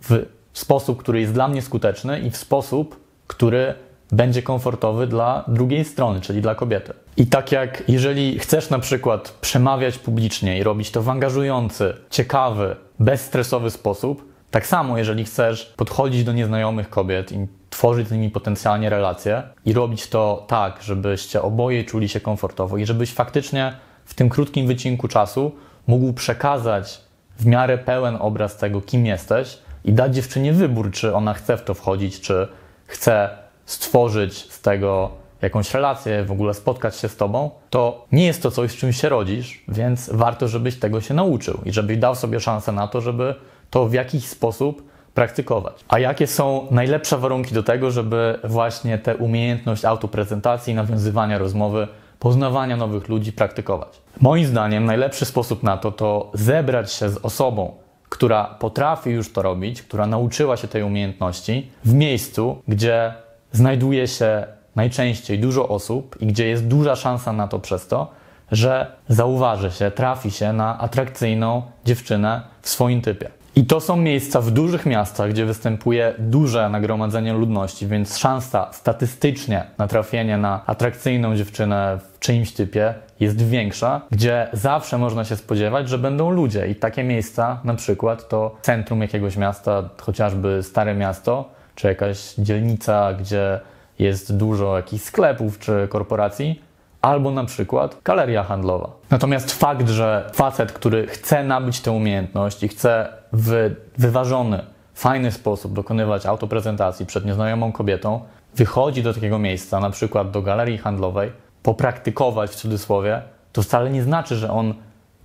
w 0.00 0.26
sposób, 0.52 0.98
który 0.98 1.20
jest 1.20 1.32
dla 1.32 1.48
mnie 1.48 1.62
skuteczny 1.62 2.20
i 2.20 2.30
w 2.30 2.36
sposób, 2.36 3.00
który 3.26 3.74
będzie 4.12 4.42
komfortowy 4.42 5.06
dla 5.06 5.44
drugiej 5.48 5.84
strony, 5.84 6.20
czyli 6.20 6.42
dla 6.42 6.54
kobiety. 6.54 6.92
I 7.16 7.26
tak 7.26 7.52
jak 7.52 7.82
jeżeli 7.88 8.38
chcesz 8.38 8.70
na 8.70 8.78
przykład 8.78 9.38
przemawiać 9.40 9.98
publicznie 9.98 10.58
i 10.58 10.62
robić 10.62 10.90
to 10.90 11.02
w 11.02 11.08
angażujący, 11.08 11.94
ciekawy, 12.10 12.76
bezstresowy 12.98 13.70
sposób, 13.70 14.32
tak 14.50 14.66
samo 14.66 14.98
jeżeli 14.98 15.24
chcesz 15.24 15.64
podchodzić 15.76 16.24
do 16.24 16.32
nieznajomych 16.32 16.90
kobiet 16.90 17.32
i 17.32 17.46
tworzyć 17.70 18.08
z 18.08 18.12
nimi 18.12 18.30
potencjalnie 18.30 18.90
relacje 18.90 19.42
i 19.64 19.72
robić 19.72 20.08
to 20.08 20.44
tak, 20.48 20.82
żebyście 20.82 21.42
oboje 21.42 21.84
czuli 21.84 22.08
się 22.08 22.20
komfortowo 22.20 22.76
i 22.76 22.86
żebyś 22.86 23.12
faktycznie 23.12 23.76
w 24.04 24.14
tym 24.14 24.28
krótkim 24.28 24.66
wycinku 24.66 25.08
czasu 25.08 25.52
mógł 25.86 26.12
przekazać 26.12 27.00
w 27.38 27.46
miarę 27.46 27.78
pełen 27.78 28.16
obraz 28.20 28.56
tego, 28.56 28.80
kim 28.80 29.06
jesteś 29.06 29.58
i 29.84 29.92
dać 29.92 30.14
dziewczynie 30.14 30.52
wybór, 30.52 30.90
czy 30.90 31.14
ona 31.14 31.34
chce 31.34 31.56
w 31.56 31.64
to 31.64 31.74
wchodzić, 31.74 32.20
czy 32.20 32.48
chce 32.86 33.30
stworzyć 33.66 34.52
z 34.52 34.60
tego 34.60 35.10
jakąś 35.46 35.74
relację, 35.74 36.24
w 36.24 36.32
ogóle 36.32 36.54
spotkać 36.54 36.96
się 36.96 37.08
z 37.08 37.16
tobą, 37.16 37.50
to 37.70 38.06
nie 38.12 38.26
jest 38.26 38.42
to 38.42 38.50
coś, 38.50 38.70
z 38.70 38.76
czym 38.76 38.92
się 38.92 39.08
rodzisz, 39.08 39.64
więc 39.68 40.10
warto, 40.12 40.48
żebyś 40.48 40.76
tego 40.76 41.00
się 41.00 41.14
nauczył 41.14 41.60
i 41.64 41.72
żebyś 41.72 41.96
dał 41.98 42.14
sobie 42.14 42.40
szansę 42.40 42.72
na 42.72 42.88
to, 42.88 43.00
żeby 43.00 43.34
to 43.70 43.86
w 43.86 43.92
jakiś 43.92 44.24
sposób 44.24 44.82
praktykować. 45.14 45.84
A 45.88 45.98
jakie 45.98 46.26
są 46.26 46.66
najlepsze 46.70 47.18
warunki 47.18 47.54
do 47.54 47.62
tego, 47.62 47.90
żeby 47.90 48.38
właśnie 48.44 48.98
tę 48.98 49.16
umiejętność 49.16 49.84
autoprezentacji, 49.84 50.74
nawiązywania 50.74 51.38
rozmowy, 51.38 51.88
poznawania 52.18 52.76
nowych 52.76 53.08
ludzi 53.08 53.32
praktykować? 53.32 54.00
Moim 54.20 54.46
zdaniem 54.46 54.84
najlepszy 54.84 55.24
sposób 55.24 55.62
na 55.62 55.76
to 55.76 55.92
to 55.92 56.30
zebrać 56.34 56.92
się 56.92 57.08
z 57.08 57.16
osobą, 57.16 57.74
która 58.08 58.44
potrafi 58.44 59.10
już 59.10 59.32
to 59.32 59.42
robić, 59.42 59.82
która 59.82 60.06
nauczyła 60.06 60.56
się 60.56 60.68
tej 60.68 60.82
umiejętności 60.82 61.70
w 61.84 61.94
miejscu, 61.94 62.62
gdzie 62.68 63.14
znajduje 63.52 64.08
się 64.08 64.46
najczęściej 64.76 65.38
dużo 65.38 65.68
osób 65.68 66.16
i 66.20 66.26
gdzie 66.26 66.48
jest 66.48 66.66
duża 66.66 66.96
szansa 66.96 67.32
na 67.32 67.48
to 67.48 67.58
przez 67.58 67.86
to, 67.86 68.10
że 68.52 68.92
zauważy 69.08 69.70
się, 69.70 69.90
trafi 69.90 70.30
się 70.30 70.52
na 70.52 70.78
atrakcyjną 70.78 71.62
dziewczynę 71.84 72.42
w 72.62 72.68
swoim 72.68 73.02
typie. 73.02 73.30
I 73.56 73.66
to 73.66 73.80
są 73.80 73.96
miejsca 73.96 74.40
w 74.40 74.50
dużych 74.50 74.86
miastach, 74.86 75.30
gdzie 75.30 75.46
występuje 75.46 76.14
duże 76.18 76.68
nagromadzenie 76.68 77.32
ludności, 77.32 77.86
więc 77.86 78.18
szansa 78.18 78.68
statystycznie 78.72 79.64
na 79.78 79.88
trafienie 79.88 80.38
na 80.38 80.66
atrakcyjną 80.66 81.36
dziewczynę 81.36 81.98
w 82.14 82.18
czyimś 82.18 82.52
typie 82.52 82.94
jest 83.20 83.42
większa, 83.42 84.00
gdzie 84.10 84.48
zawsze 84.52 84.98
można 84.98 85.24
się 85.24 85.36
spodziewać, 85.36 85.88
że 85.88 85.98
będą 85.98 86.30
ludzie. 86.30 86.66
I 86.66 86.74
takie 86.74 87.04
miejsca, 87.04 87.60
na 87.64 87.74
przykład, 87.74 88.28
to 88.28 88.56
centrum 88.62 89.00
jakiegoś 89.00 89.36
miasta, 89.36 89.88
chociażby 90.02 90.62
Stare 90.62 90.94
Miasto, 90.94 91.50
czy 91.74 91.88
jakaś 91.88 92.34
dzielnica, 92.34 93.14
gdzie 93.14 93.60
jest 93.98 94.36
dużo 94.36 94.76
jakichś 94.76 95.04
sklepów 95.04 95.58
czy 95.58 95.88
korporacji, 95.90 96.62
albo 97.02 97.30
na 97.30 97.44
przykład 97.44 97.96
galeria 98.04 98.44
handlowa. 98.44 98.90
Natomiast 99.10 99.52
fakt, 99.52 99.88
że 99.88 100.30
facet, 100.32 100.72
który 100.72 101.06
chce 101.06 101.44
nabyć 101.44 101.80
tę 101.80 101.92
umiejętność 101.92 102.62
i 102.62 102.68
chce 102.68 103.08
w 103.32 103.74
wyważony, 103.98 104.64
fajny 104.94 105.32
sposób 105.32 105.72
dokonywać 105.72 106.26
autoprezentacji 106.26 107.06
przed 107.06 107.24
nieznajomą 107.24 107.72
kobietą, 107.72 108.20
wychodzi 108.54 109.02
do 109.02 109.14
takiego 109.14 109.38
miejsca, 109.38 109.80
na 109.80 109.90
przykład 109.90 110.30
do 110.30 110.42
galerii 110.42 110.78
handlowej, 110.78 111.32
popraktykować 111.62 112.50
w 112.50 112.54
cudzysłowie, 112.54 113.22
to 113.52 113.62
wcale 113.62 113.90
nie 113.90 114.02
znaczy, 114.02 114.36
że 114.36 114.50
on 114.50 114.74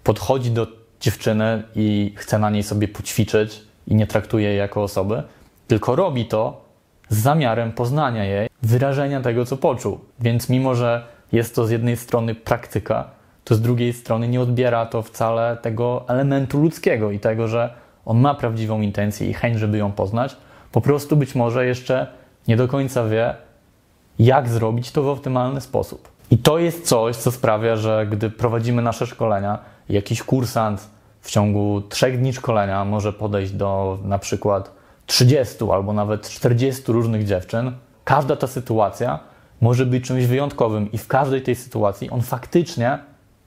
podchodzi 0.03 0.51
do 0.51 0.67
dziewczyny 0.99 1.63
i 1.75 2.13
chce 2.17 2.39
na 2.39 2.49
niej 2.49 2.63
sobie 2.63 2.87
poćwiczyć 2.87 3.61
i 3.87 3.95
nie 3.95 4.07
traktuje 4.07 4.47
jej 4.47 4.57
jako 4.57 4.83
osoby, 4.83 5.23
tylko 5.67 5.95
robi 5.95 6.25
to 6.25 6.61
z 7.09 7.17
zamiarem 7.17 7.71
poznania 7.71 8.23
jej, 8.23 8.49
wyrażenia 8.61 9.21
tego, 9.21 9.45
co 9.45 9.57
poczuł. 9.57 9.99
Więc 10.19 10.49
mimo, 10.49 10.75
że 10.75 11.05
jest 11.31 11.55
to 11.55 11.65
z 11.65 11.71
jednej 11.71 11.97
strony 11.97 12.35
praktyka, 12.35 13.09
to 13.43 13.55
z 13.55 13.61
drugiej 13.61 13.93
strony 13.93 14.27
nie 14.27 14.41
odbiera 14.41 14.85
to 14.85 15.01
wcale 15.01 15.57
tego 15.61 16.05
elementu 16.07 16.61
ludzkiego 16.61 17.11
i 17.11 17.19
tego, 17.19 17.47
że 17.47 17.73
on 18.05 18.19
ma 18.19 18.35
prawdziwą 18.35 18.81
intencję 18.81 19.29
i 19.29 19.33
chęć, 19.33 19.59
żeby 19.59 19.77
ją 19.77 19.91
poznać. 19.91 20.37
Po 20.71 20.81
prostu 20.81 21.15
być 21.15 21.35
może 21.35 21.65
jeszcze 21.65 22.07
nie 22.47 22.57
do 22.57 22.67
końca 22.67 23.05
wie, 23.05 23.35
jak 24.19 24.49
zrobić 24.49 24.91
to 24.91 25.03
w 25.03 25.07
optymalny 25.07 25.61
sposób. 25.61 26.07
I 26.31 26.37
to 26.37 26.57
jest 26.57 26.87
coś, 26.87 27.15
co 27.15 27.31
sprawia, 27.31 27.75
że 27.75 28.07
gdy 28.11 28.29
prowadzimy 28.29 28.81
nasze 28.81 29.07
szkolenia, 29.07 29.59
jakiś 29.89 30.23
kursant 30.23 30.89
w 31.21 31.31
ciągu 31.31 31.81
trzech 31.89 32.19
dni 32.19 32.33
szkolenia 32.33 32.85
może 32.85 33.13
podejść 33.13 33.51
do 33.51 33.99
na 34.03 34.19
przykład 34.19 34.71
30 35.05 35.55
albo 35.71 35.93
nawet 35.93 36.29
40 36.29 36.91
różnych 36.91 37.25
dziewczyn, 37.25 37.71
każda 38.03 38.35
ta 38.35 38.47
sytuacja 38.47 39.19
może 39.61 39.85
być 39.85 40.05
czymś 40.05 40.25
wyjątkowym 40.25 40.91
i 40.91 40.97
w 40.97 41.07
każdej 41.07 41.41
tej 41.41 41.55
sytuacji 41.55 42.09
on 42.09 42.21
faktycznie 42.21 42.99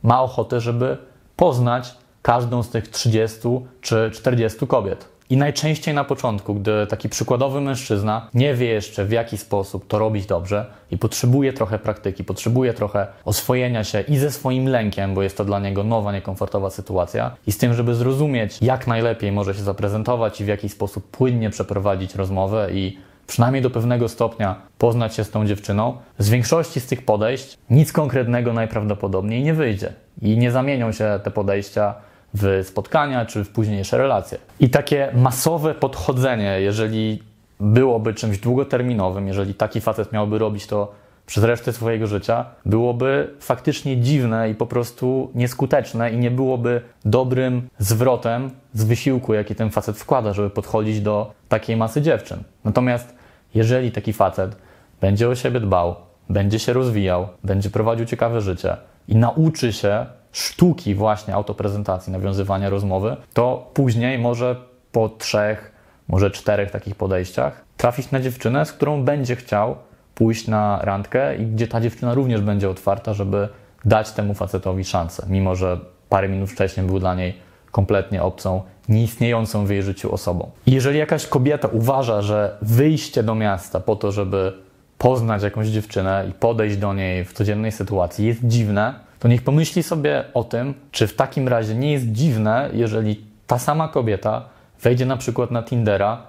ma 0.02 0.22
ochotę, 0.22 0.60
żeby 0.60 0.96
poznać 1.36 1.94
każdą 2.22 2.62
z 2.62 2.70
tych 2.70 2.88
30 2.88 3.48
czy 3.80 4.10
40 4.14 4.66
kobiet. 4.66 5.14
I 5.30 5.36
najczęściej 5.36 5.94
na 5.94 6.04
początku, 6.04 6.54
gdy 6.54 6.86
taki 6.86 7.08
przykładowy 7.08 7.60
mężczyzna 7.60 8.28
nie 8.34 8.54
wie 8.54 8.66
jeszcze 8.66 9.04
w 9.04 9.12
jaki 9.12 9.38
sposób 9.38 9.86
to 9.86 9.98
robić 9.98 10.26
dobrze 10.26 10.66
i 10.90 10.98
potrzebuje 10.98 11.52
trochę 11.52 11.78
praktyki, 11.78 12.24
potrzebuje 12.24 12.74
trochę 12.74 13.06
oswojenia 13.24 13.84
się 13.84 14.00
i 14.00 14.16
ze 14.16 14.30
swoim 14.30 14.68
lękiem, 14.68 15.14
bo 15.14 15.22
jest 15.22 15.36
to 15.36 15.44
dla 15.44 15.60
niego 15.60 15.84
nowa, 15.84 16.12
niekomfortowa 16.12 16.70
sytuacja, 16.70 17.36
i 17.46 17.52
z 17.52 17.58
tym, 17.58 17.74
żeby 17.74 17.94
zrozumieć, 17.94 18.58
jak 18.62 18.86
najlepiej 18.86 19.32
może 19.32 19.54
się 19.54 19.62
zaprezentować 19.62 20.40
i 20.40 20.44
w 20.44 20.48
jaki 20.48 20.68
sposób 20.68 21.10
płynnie 21.10 21.50
przeprowadzić 21.50 22.14
rozmowę 22.14 22.68
i 22.72 22.98
przynajmniej 23.26 23.62
do 23.62 23.70
pewnego 23.70 24.08
stopnia 24.08 24.56
poznać 24.78 25.14
się 25.14 25.24
z 25.24 25.30
tą 25.30 25.46
dziewczyną, 25.46 25.96
z 26.18 26.30
większości 26.30 26.80
z 26.80 26.86
tych 26.86 27.04
podejść 27.04 27.58
nic 27.70 27.92
konkretnego 27.92 28.52
najprawdopodobniej 28.52 29.42
nie 29.42 29.54
wyjdzie 29.54 29.92
i 30.22 30.38
nie 30.38 30.50
zamienią 30.50 30.92
się 30.92 31.20
te 31.24 31.30
podejścia 31.30 31.94
w 32.34 32.62
spotkania 32.64 33.26
czy 33.26 33.44
w 33.44 33.48
późniejsze 33.50 33.98
relacje. 33.98 34.38
I 34.60 34.70
takie 34.70 35.10
masowe 35.14 35.74
podchodzenie, 35.74 36.60
jeżeli 36.60 37.22
byłoby 37.60 38.14
czymś 38.14 38.38
długoterminowym, 38.38 39.28
jeżeli 39.28 39.54
taki 39.54 39.80
facet 39.80 40.12
miałby 40.12 40.38
robić 40.38 40.66
to 40.66 40.92
przez 41.26 41.44
resztę 41.44 41.72
swojego 41.72 42.06
życia, 42.06 42.44
byłoby 42.66 43.34
faktycznie 43.40 43.96
dziwne 43.96 44.50
i 44.50 44.54
po 44.54 44.66
prostu 44.66 45.30
nieskuteczne 45.34 46.10
i 46.10 46.16
nie 46.16 46.30
byłoby 46.30 46.80
dobrym 47.04 47.68
zwrotem 47.78 48.50
z 48.72 48.84
wysiłku, 48.84 49.34
jaki 49.34 49.54
ten 49.54 49.70
facet 49.70 49.98
wkłada, 49.98 50.32
żeby 50.32 50.50
podchodzić 50.50 51.00
do 51.00 51.32
takiej 51.48 51.76
masy 51.76 52.02
dziewczyn. 52.02 52.38
Natomiast 52.64 53.14
jeżeli 53.54 53.92
taki 53.92 54.12
facet 54.12 54.56
będzie 55.00 55.28
o 55.28 55.34
siebie 55.34 55.60
dbał, 55.60 55.96
będzie 56.30 56.58
się 56.58 56.72
rozwijał, 56.72 57.28
będzie 57.44 57.70
prowadził 57.70 58.06
ciekawe 58.06 58.40
życie 58.40 58.76
i 59.08 59.16
nauczy 59.16 59.72
się 59.72 60.06
sztuki 60.32 60.94
właśnie 60.94 61.34
autoprezentacji, 61.34 62.12
nawiązywania 62.12 62.70
rozmowy, 62.70 63.16
to 63.32 63.70
później 63.74 64.18
może 64.18 64.56
po 64.92 65.08
trzech, 65.08 65.72
może 66.08 66.30
czterech 66.30 66.70
takich 66.70 66.94
podejściach 66.94 67.64
trafić 67.76 68.10
na 68.10 68.20
dziewczynę, 68.20 68.66
z 68.66 68.72
którą 68.72 69.04
będzie 69.04 69.36
chciał 69.36 69.76
pójść 70.14 70.48
na 70.48 70.78
randkę 70.82 71.36
i 71.36 71.46
gdzie 71.46 71.68
ta 71.68 71.80
dziewczyna 71.80 72.14
również 72.14 72.40
będzie 72.40 72.70
otwarta, 72.70 73.14
żeby 73.14 73.48
dać 73.84 74.12
temu 74.12 74.34
facetowi 74.34 74.84
szansę, 74.84 75.26
mimo 75.28 75.54
że 75.54 75.80
parę 76.08 76.28
minut 76.28 76.50
wcześniej 76.50 76.86
był 76.86 76.98
dla 76.98 77.14
niej 77.14 77.34
kompletnie 77.70 78.22
obcą, 78.22 78.62
nieistniejącą 78.88 79.66
w 79.66 79.70
jej 79.70 79.82
życiu 79.82 80.14
osobą. 80.14 80.50
Jeżeli 80.66 80.98
jakaś 80.98 81.26
kobieta 81.26 81.68
uważa, 81.68 82.22
że 82.22 82.56
wyjście 82.62 83.22
do 83.22 83.34
miasta 83.34 83.80
po 83.80 83.96
to, 83.96 84.12
żeby 84.12 84.52
poznać 84.98 85.42
jakąś 85.42 85.68
dziewczynę 85.68 86.26
i 86.30 86.32
podejść 86.32 86.76
do 86.76 86.94
niej 86.94 87.24
w 87.24 87.32
codziennej 87.32 87.72
sytuacji 87.72 88.26
jest 88.26 88.40
dziwne, 88.44 88.94
to 89.18 89.28
niech 89.28 89.42
pomyśli 89.42 89.82
sobie 89.82 90.24
o 90.34 90.44
tym, 90.44 90.74
czy 90.90 91.06
w 91.06 91.16
takim 91.16 91.48
razie 91.48 91.74
nie 91.74 91.92
jest 91.92 92.06
dziwne, 92.06 92.70
jeżeli 92.72 93.24
ta 93.46 93.58
sama 93.58 93.88
kobieta 93.88 94.44
wejdzie 94.82 95.06
na 95.06 95.16
przykład 95.16 95.50
na 95.50 95.62
Tindera, 95.62 96.22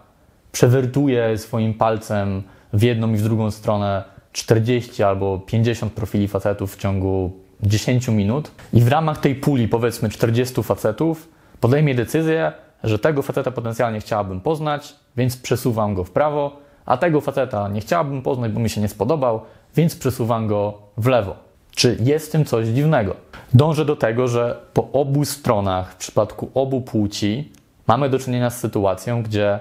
przewertuje 0.52 1.38
swoim 1.38 1.74
palcem 1.74 2.44
w 2.76 2.84
jedną 2.84 3.14
i 3.14 3.18
w 3.18 3.24
drugą 3.24 3.52
stronę 3.52 4.04
40 4.32 5.04
albo 5.04 5.40
50 5.40 5.94
profili 5.94 6.28
facetów 6.28 6.76
w 6.76 6.78
ciągu 6.78 7.32
10 7.64 8.08
minut 8.08 8.52
i 8.74 8.82
w 8.82 8.88
ramach 8.88 9.18
tej 9.18 9.36
puli 9.36 9.68
powiedzmy 9.68 10.10
40 10.10 10.64
facetów 10.64 11.30
podejmie 11.60 11.96
decyzję, 11.96 12.52
że 12.84 13.00
tego 13.00 13.22
faceta 13.22 13.52
potencjalnie 13.52 14.00
chciałabym 14.00 14.42
poznać, 14.42 14.96
więc 15.18 15.38
przesuwam 15.38 15.94
go 15.94 16.04
w 16.04 16.12
prawo, 16.12 16.58
a 16.86 16.98
tego 16.98 17.22
faceta 17.22 17.68
nie 17.68 17.82
chciałabym 17.82 18.22
poznać, 18.22 18.52
bo 18.52 18.60
mi 18.60 18.70
się 18.70 18.82
nie 18.82 18.88
spodobał, 18.88 19.42
więc 19.76 19.96
przesuwam 19.96 20.48
go 20.48 20.78
w 20.98 21.08
lewo. 21.08 21.36
Czy 21.76 21.98
jest 22.04 22.28
w 22.28 22.32
tym 22.32 22.46
coś 22.46 22.68
dziwnego? 22.68 23.16
Dążę 23.54 23.86
do 23.86 23.96
tego, 23.96 24.28
że 24.28 24.60
po 24.74 24.92
obu 24.92 25.26
stronach, 25.26 25.94
w 25.94 25.96
przypadku 25.96 26.52
obu 26.54 26.82
płci, 26.82 27.52
mamy 27.88 28.10
do 28.10 28.20
czynienia 28.20 28.50
z 28.50 28.60
sytuacją, 28.60 29.24
gdzie 29.24 29.60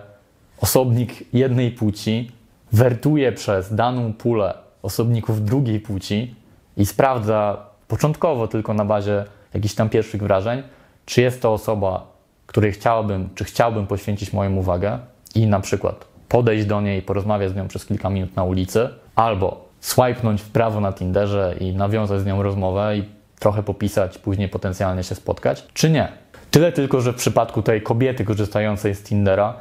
osobnik 0.61 1.35
jednej 1.35 1.71
płci 1.71 2.31
wertuje 2.75 3.33
przez 3.33 3.75
daną 3.75 4.13
pulę 4.13 4.55
osobników 4.83 5.45
drugiej 5.45 5.81
płci 5.81 6.35
i 6.77 6.87
sprawdza 6.87 7.57
początkowo 7.89 8.49
tylko 8.49 8.75
na 8.75 8.85
bazie 8.85 9.25
jakichś 9.55 9.75
tam 9.75 9.89
pierwszych 9.89 10.23
wrażeń, 10.23 10.63
czy 11.07 11.23
jest 11.23 11.43
to 11.43 11.53
osoba, 11.53 12.07
której 12.47 12.73
chciałbym, 12.73 13.29
czy 13.35 13.45
chciałbym 13.45 13.87
poświęcić 13.87 14.33
moją 14.33 14.57
uwagę 14.57 14.99
i 15.35 15.47
na 15.47 15.61
przykład 15.61 16.05
podejść 16.29 16.67
do 16.67 16.81
niej, 16.81 17.03
porozmawiać 17.03 17.51
z 17.51 17.57
nią 17.57 17.69
przez 17.69 17.87
kilka 17.87 18.11
minut 18.11 18.37
na 18.37 18.45
ulicy, 18.45 18.89
albo 19.15 19.69
swipenąć 19.81 20.43
w 20.43 20.49
prawo 20.49 20.81
na 20.81 20.93
Tinderze 20.93 21.55
i 21.61 21.75
nawiązać 21.75 22.21
z 22.21 22.27
nią 22.27 22.43
rozmowę 22.43 22.97
i 22.97 23.05
trochę 23.39 23.63
popisać, 23.63 24.19
później 24.19 24.49
potencjalnie 24.49 25.03
się 25.03 25.15
spotkać, 25.15 25.67
czy 25.75 25.91
nie. 25.91 26.09
Tyle 26.51 26.73
tylko, 26.73 27.01
że 27.01 27.13
w 27.13 27.17
przypadku 27.17 27.63
tej 27.63 27.83
kobiety 27.83 28.25
korzystającej 28.25 28.95
z 28.95 29.03
Tindera, 29.03 29.55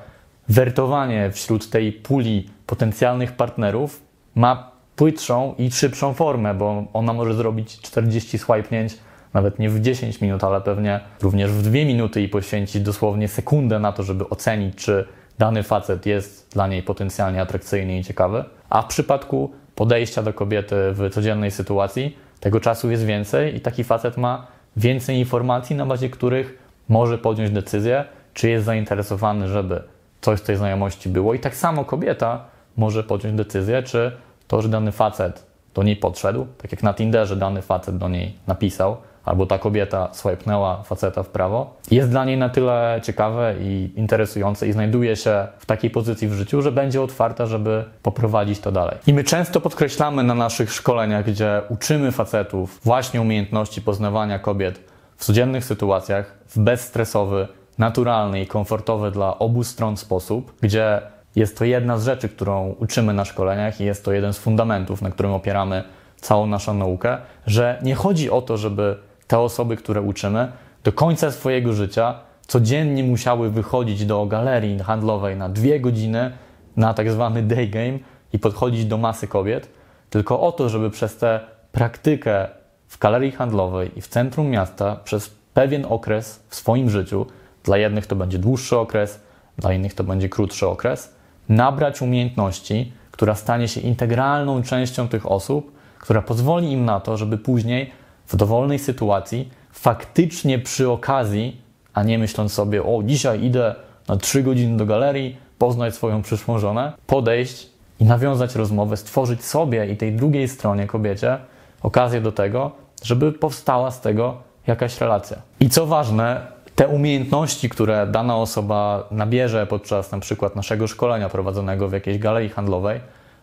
wertowanie 0.50 1.32
wśród 1.32 1.70
tej 1.70 1.92
puli 1.92 2.50
potencjalnych 2.66 3.32
partnerów 3.32 4.02
ma 4.36 4.72
płytszą 4.96 5.56
i 5.58 5.72
szybszą 5.72 6.14
formę, 6.14 6.54
bo 6.54 6.86
ona 6.94 7.14
może 7.14 7.34
zrobić 7.34 7.80
40 7.82 8.38
swipnięć 8.38 8.98
nawet 9.34 9.60
nie 9.60 9.70
w 9.70 9.80
10 9.80 10.22
minut, 10.22 10.44
ale 10.44 10.62
pewnie 10.62 11.00
również 11.22 11.52
w 11.52 11.62
2 11.62 11.72
minuty 11.72 12.22
i 12.22 12.30
poświęcić 12.30 12.82
dosłownie 12.82 13.28
sekundę 13.28 13.80
na 13.80 13.92
to, 13.92 14.04
żeby 14.04 14.30
ocenić, 14.30 14.76
czy 14.76 15.08
dany 15.38 15.64
facet 15.64 16.06
jest 16.06 16.50
dla 16.54 16.68
niej 16.68 16.84
potencjalnie 16.84 17.42
atrakcyjny 17.42 17.98
i 17.98 18.04
ciekawy. 18.04 18.44
A 18.70 18.82
w 18.82 18.88
przypadku 18.88 19.52
podejścia 19.76 20.24
do 20.24 20.34
kobiety 20.34 20.76
w 20.76 21.10
codziennej 21.10 21.52
sytuacji, 21.52 22.18
tego 22.40 22.60
czasu 22.60 22.92
jest 22.92 23.06
więcej 23.06 23.56
i 23.56 23.62
taki 23.62 23.84
facet 23.84 24.18
ma 24.18 24.48
więcej 24.78 25.18
informacji, 25.18 25.76
na 25.76 25.86
bazie 25.86 26.10
których 26.10 26.58
może 26.90 27.18
podjąć 27.18 27.52
decyzję, 27.52 28.06
czy 28.34 28.50
jest 28.50 28.66
zainteresowany, 28.66 29.48
żeby 29.48 29.84
coś 30.24 30.40
z 30.40 30.44
tej 30.44 30.56
znajomości 30.56 31.10
było. 31.10 31.34
I 31.34 31.40
tak 31.40 31.56
samo 31.56 31.86
kobieta 31.86 32.46
może 32.78 33.04
podjąć 33.04 33.38
decyzję, 33.38 33.84
czy 33.84 34.12
to, 34.48 34.62
że 34.62 34.70
dany 34.70 34.92
facet 34.92 35.46
do 35.74 35.84
niej 35.84 35.96
podszedł, 35.96 36.48
tak 36.58 36.72
jak 36.72 36.84
na 36.84 36.94
Tinderze 36.94 37.36
dany 37.36 37.62
facet 37.62 37.98
do 37.98 38.10
niej 38.10 38.38
napisał, 38.48 38.98
albo 39.26 39.46
ta 39.46 39.60
kobieta 39.60 40.10
swipnęła 40.12 40.84
faceta 40.84 41.24
w 41.24 41.28
prawo, 41.28 41.78
jest 41.92 42.10
dla 42.10 42.26
niej 42.26 42.38
na 42.38 42.50
tyle 42.50 43.02
ciekawe 43.04 43.56
i 43.60 43.94
interesujące 43.96 44.68
i 44.68 44.74
znajduje 44.74 45.16
się 45.16 45.48
w 45.58 45.66
takiej 45.66 45.90
pozycji 45.90 46.28
w 46.28 46.34
życiu, 46.34 46.62
że 46.62 46.72
będzie 46.72 47.02
otwarta, 47.02 47.46
żeby 47.46 47.86
poprowadzić 48.04 48.60
to 48.60 48.72
dalej. 48.72 48.98
I 49.08 49.14
my 49.14 49.24
często 49.24 49.62
podkreślamy 49.62 50.24
na 50.24 50.36
naszych 50.36 50.74
szkoleniach, 50.74 51.26
gdzie 51.26 51.62
uczymy 51.70 52.12
facetów 52.12 52.80
właśnie 52.84 53.22
umiejętności 53.22 53.82
poznawania 53.82 54.40
kobiet 54.40 54.80
w 55.18 55.26
codziennych 55.26 55.66
sytuacjach, 55.66 56.38
w 56.48 56.60
bezstresowy, 56.60 57.48
naturalny 57.78 58.42
i 58.42 58.48
komfortowy 58.48 59.12
dla 59.12 59.40
obu 59.40 59.64
stron 59.64 59.98
sposób, 59.98 60.54
gdzie 60.62 61.02
jest 61.36 61.58
to 61.58 61.66
jedna 61.66 61.98
z 61.98 62.06
rzeczy, 62.06 62.30
którą 62.30 62.76
uczymy 62.80 63.14
na 63.14 63.26
szkoleniach 63.26 63.82
i 63.82 63.86
jest 63.86 64.06
to 64.06 64.14
jeden 64.14 64.34
z 64.34 64.38
fundamentów, 64.38 65.02
na 65.02 65.12
którym 65.12 65.32
opieramy 65.32 65.84
całą 66.18 66.46
naszą 66.46 66.74
naukę, 66.74 67.18
że 67.48 67.80
nie 67.84 67.96
chodzi 67.96 68.30
o 68.30 68.42
to, 68.42 68.58
żeby 68.58 68.98
te 69.28 69.40
osoby, 69.40 69.78
które 69.78 70.02
uczymy, 70.02 70.52
do 70.84 70.92
końca 70.92 71.32
swojego 71.32 71.74
życia 71.74 72.16
codziennie 72.48 73.04
musiały 73.04 73.50
wychodzić 73.50 74.06
do 74.06 74.26
galerii 74.26 74.80
handlowej 74.80 75.38
na 75.38 75.50
dwie 75.50 75.80
godziny 75.80 76.32
na 76.78 76.94
tak 76.94 77.12
zwany 77.12 77.44
day 77.44 77.68
game 77.68 78.00
i 78.34 78.40
podchodzić 78.40 78.86
do 78.86 78.98
masy 78.98 79.28
kobiet, 79.28 79.70
tylko 80.10 80.40
o 80.42 80.52
to, 80.52 80.70
żeby 80.70 80.90
przez 80.90 81.18
tę 81.18 81.40
praktykę 81.72 82.48
w 82.88 83.00
galerii 83.00 83.32
handlowej 83.32 83.98
i 83.98 84.02
w 84.02 84.08
centrum 84.08 84.48
miasta 84.48 84.96
przez 84.96 85.30
pewien 85.54 85.86
okres 85.90 86.44
w 86.50 86.56
swoim 86.56 86.90
życiu, 86.90 87.26
dla 87.64 87.78
jednych 87.78 88.08
to 88.08 88.16
będzie 88.16 88.40
dłuższy 88.40 88.78
okres, 88.78 89.20
dla 89.58 89.74
innych 89.74 89.94
to 89.94 90.04
będzie 90.04 90.30
krótszy 90.30 90.68
okres, 90.68 91.16
nabrać 91.50 92.02
umiejętności, 92.02 92.94
która 93.12 93.36
stanie 93.36 93.68
się 93.68 93.82
integralną 93.82 94.64
częścią 94.64 95.08
tych 95.08 95.32
osób, 95.32 95.72
która 96.00 96.22
pozwoli 96.22 96.72
im 96.72 96.86
na 96.86 97.00
to, 97.00 97.18
żeby 97.18 97.38
później 97.38 97.92
w 98.28 98.36
dowolnej 98.36 98.80
sytuacji 98.80 99.50
faktycznie 99.72 100.60
przy 100.60 100.90
okazji, 100.90 101.62
a 101.94 102.04
nie 102.04 102.20
myśląc 102.20 102.54
sobie, 102.54 102.84
o 102.84 103.04
dzisiaj 103.04 103.44
idę 103.44 103.76
na 104.08 104.18
3 104.18 104.44
godziny 104.44 104.78
do 104.78 104.86
galerii, 104.86 105.38
poznać 105.58 105.96
swoją 105.96 106.22
przyszłą 106.22 106.60
żonę, 106.60 106.94
podejść 107.08 107.70
i 108.00 108.06
nawiązać 108.06 108.56
rozmowę, 108.56 108.98
stworzyć 108.98 109.44
sobie 109.44 109.92
i 109.92 109.98
tej 109.98 110.14
drugiej 110.14 110.48
stronie, 110.48 110.88
kobiecie, 110.88 111.38
okazję 111.82 112.22
do 112.22 112.32
tego, 112.32 112.72
żeby 113.04 113.32
powstała 113.32 113.92
z 113.92 114.02
tego 114.02 114.38
jakaś 114.68 115.02
relacja. 115.02 115.38
I 115.60 115.70
co 115.70 115.86
ważne, 115.86 116.48
te 116.76 116.88
umiejętności, 116.88 117.70
które 117.70 118.08
dana 118.08 118.38
osoba 118.38 119.08
nabierze 119.12 119.68
podczas 119.68 120.12
na 120.12 120.20
przykład 120.20 120.56
naszego 120.56 120.88
szkolenia 120.88 121.30
prowadzonego 121.30 121.90
w 121.90 121.94
jakiejś 121.94 122.18
galerii 122.18 122.50
handlowej, 122.50 123.00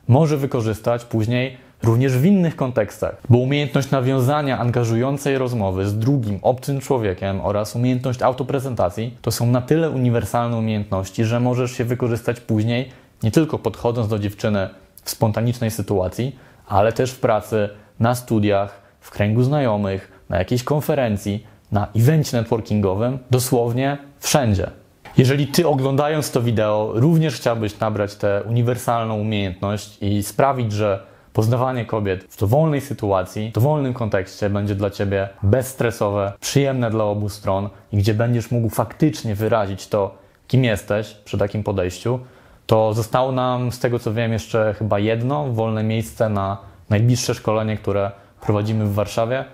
może 0.08 0.36
wykorzystać 0.36 1.04
później 1.04 1.56
również 1.82 2.18
w 2.18 2.24
innych 2.24 2.56
kontekstach, 2.56 3.16
bo 3.28 3.38
umiejętność 3.38 3.90
nawiązania 3.90 4.58
angażującej 4.58 5.38
rozmowy 5.38 5.88
z 5.88 5.98
drugim 5.98 6.38
obcym 6.42 6.80
człowiekiem 6.80 7.40
oraz 7.40 7.76
umiejętność 7.76 8.22
autoprezentacji 8.22 9.16
to 9.22 9.30
są 9.30 9.46
na 9.46 9.62
tyle 9.62 9.90
uniwersalne 9.90 10.56
umiejętności, 10.56 11.24
że 11.24 11.40
możesz 11.40 11.72
się 11.72 11.84
wykorzystać 11.84 12.40
później 12.40 12.90
nie 13.22 13.30
tylko 13.30 13.58
podchodząc 13.58 14.08
do 14.08 14.18
dziewczyny 14.18 14.68
w 15.04 15.10
spontanicznej 15.10 15.70
sytuacji, 15.70 16.36
ale 16.68 16.92
też 16.92 17.10
w 17.10 17.20
pracy, 17.20 17.68
na 18.00 18.14
studiach, 18.14 18.80
w 19.00 19.10
kręgu 19.10 19.42
znajomych, 19.42 20.12
na 20.28 20.38
jakiejś 20.38 20.64
konferencji, 20.64 21.46
na 21.72 21.86
evencie 21.96 22.36
networkingowym, 22.36 23.18
dosłownie 23.30 23.98
wszędzie. 24.20 24.70
Jeżeli 25.16 25.46
Ty 25.46 25.68
oglądając 25.68 26.30
to 26.30 26.42
wideo 26.42 26.92
również 26.94 27.34
chciałbyś 27.34 27.78
nabrać 27.78 28.14
tę 28.14 28.42
uniwersalną 28.46 29.14
umiejętność 29.14 29.98
i 30.00 30.22
sprawić, 30.22 30.72
że 30.72 31.02
poznawanie 31.32 31.84
kobiet 31.86 32.24
w 32.24 32.40
dowolnej 32.40 32.80
sytuacji, 32.80 33.50
w 33.50 33.52
dowolnym 33.52 33.94
kontekście 33.94 34.50
będzie 34.50 34.74
dla 34.74 34.90
Ciebie 34.90 35.28
bezstresowe, 35.42 36.32
przyjemne 36.40 36.90
dla 36.90 37.04
obu 37.04 37.28
stron 37.28 37.68
i 37.92 37.96
gdzie 37.96 38.14
będziesz 38.14 38.50
mógł 38.50 38.68
faktycznie 38.68 39.34
wyrazić 39.34 39.88
to, 39.88 40.14
kim 40.48 40.64
jesteś 40.64 41.16
przy 41.24 41.38
takim 41.38 41.62
podejściu, 41.64 42.18
to 42.66 42.94
zostało 42.94 43.32
nam, 43.32 43.72
z 43.72 43.78
tego 43.78 43.98
co 43.98 44.14
wiem, 44.14 44.32
jeszcze 44.32 44.74
chyba 44.78 44.98
jedno 44.98 45.52
wolne 45.52 45.82
miejsce 45.82 46.28
na 46.28 46.58
najbliższe 46.90 47.34
szkolenie, 47.34 47.76
które 47.76 48.10
prowadzimy 48.40 48.84
w 48.84 48.94
Warszawie. 48.94 49.44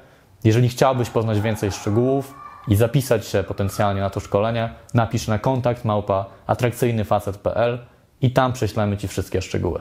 Jeżeli 0.45 0.69
chciałbyś 0.69 1.11
poznać 1.11 1.41
więcej 1.41 1.73
szczegółów 1.73 2.35
i 2.69 2.77
zapisać 2.77 3.27
się 3.27 3.43
potencjalnie 3.43 4.01
na 4.01 4.11
to 4.11 4.21
szkolenie, 4.21 4.71
napisz 4.95 5.29
na 5.29 5.39
kontakt 5.39 5.85
małpa 5.85 6.27
atrakcyjnyfacet.pl 6.47 7.79
i 8.21 8.31
tam 8.31 8.53
prześlemy 8.53 8.97
Ci 8.97 9.09
wszystkie 9.09 9.43
szczegóły. 9.43 9.81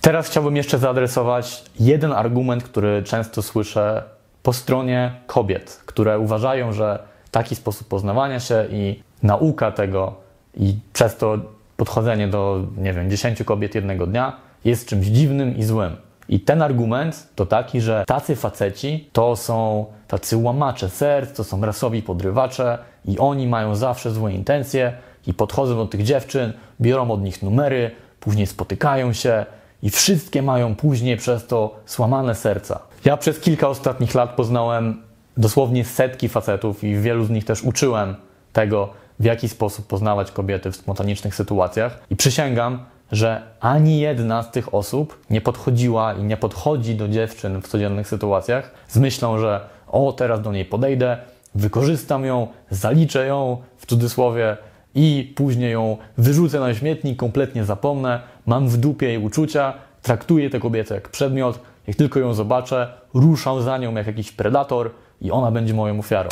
Teraz 0.00 0.28
chciałbym 0.28 0.56
jeszcze 0.56 0.78
zaadresować 0.78 1.64
jeden 1.80 2.12
argument, 2.12 2.62
który 2.62 3.02
często 3.02 3.42
słyszę 3.42 4.02
po 4.42 4.52
stronie 4.52 5.14
kobiet, 5.26 5.82
które 5.86 6.18
uważają, 6.18 6.72
że 6.72 6.98
taki 7.30 7.56
sposób 7.56 7.88
poznawania 7.88 8.40
się 8.40 8.66
i 8.70 9.02
nauka 9.22 9.72
tego 9.72 10.14
i 10.56 10.76
przez 10.92 11.16
to 11.16 11.38
podchodzenie 11.76 12.28
do, 12.28 12.60
nie 12.76 12.92
wiem, 12.92 13.10
10 13.10 13.42
kobiet 13.42 13.74
jednego 13.74 14.06
dnia 14.06 14.36
jest 14.64 14.88
czymś 14.88 15.06
dziwnym 15.06 15.56
i 15.56 15.62
złym. 15.62 15.96
I 16.28 16.40
ten 16.40 16.62
argument 16.62 17.28
to 17.34 17.46
taki, 17.46 17.80
że 17.80 18.04
tacy 18.06 18.36
faceci 18.36 19.08
to 19.12 19.36
są 19.36 19.86
tacy 20.08 20.36
łamacze 20.36 20.88
serc, 20.88 21.36
to 21.36 21.44
są 21.44 21.60
rasowi 21.60 22.02
podrywacze 22.02 22.78
i 23.04 23.18
oni 23.18 23.46
mają 23.46 23.74
zawsze 23.74 24.10
złe 24.10 24.32
intencje 24.32 24.92
i 25.26 25.34
podchodzą 25.34 25.76
do 25.76 25.86
tych 25.86 26.02
dziewczyn, 26.02 26.52
biorą 26.80 27.10
od 27.10 27.22
nich 27.22 27.42
numery, 27.42 27.90
później 28.20 28.46
spotykają 28.46 29.12
się 29.12 29.46
i 29.82 29.90
wszystkie 29.90 30.42
mają 30.42 30.74
później 30.74 31.16
przez 31.16 31.46
to 31.46 31.76
słamane 31.86 32.34
serca. 32.34 32.80
Ja 33.04 33.16
przez 33.16 33.40
kilka 33.40 33.68
ostatnich 33.68 34.14
lat 34.14 34.30
poznałem 34.30 35.02
dosłownie 35.36 35.84
setki 35.84 36.28
facetów 36.28 36.84
i 36.84 36.96
wielu 36.96 37.24
z 37.24 37.30
nich 37.30 37.44
też 37.44 37.62
uczyłem 37.62 38.14
tego, 38.52 38.88
w 39.18 39.24
jaki 39.24 39.48
sposób 39.48 39.86
poznawać 39.86 40.30
kobiety 40.30 40.70
w 40.70 40.76
spontanicznych 40.76 41.34
sytuacjach. 41.34 41.98
I 42.10 42.16
przysięgam, 42.16 42.84
że 43.12 43.42
ani 43.60 44.00
jedna 44.00 44.42
z 44.42 44.50
tych 44.50 44.74
osób 44.74 45.18
nie 45.30 45.40
podchodziła 45.40 46.14
i 46.14 46.22
nie 46.22 46.36
podchodzi 46.36 46.94
do 46.94 47.08
dziewczyn 47.08 47.62
w 47.62 47.68
codziennych 47.68 48.08
sytuacjach 48.08 48.70
z 48.88 48.98
myślą, 48.98 49.38
że 49.38 49.60
o, 49.88 50.12
teraz 50.12 50.42
do 50.42 50.52
niej 50.52 50.64
podejdę, 50.64 51.16
wykorzystam 51.54 52.24
ją, 52.24 52.48
zaliczę 52.70 53.26
ją 53.26 53.56
w 53.76 53.86
cudzysłowie 53.86 54.56
i 54.94 55.32
później 55.36 55.72
ją 55.72 55.96
wyrzucę 56.18 56.60
na 56.60 56.74
śmietnik, 56.74 57.18
kompletnie 57.18 57.64
zapomnę, 57.64 58.20
mam 58.46 58.68
w 58.68 58.76
dupie 58.76 59.06
jej 59.06 59.18
uczucia, 59.18 59.74
traktuję 60.02 60.50
tę 60.50 60.60
kobietę 60.60 60.94
jak 60.94 61.08
przedmiot, 61.08 61.60
jak 61.86 61.96
tylko 61.96 62.20
ją 62.20 62.34
zobaczę, 62.34 62.92
ruszam 63.14 63.62
za 63.62 63.78
nią 63.78 63.94
jak 63.94 64.06
jakiś 64.06 64.32
predator 64.32 64.90
i 65.24 65.30
ona 65.30 65.50
będzie 65.50 65.74
moją 65.74 65.98
ofiarą. 65.98 66.28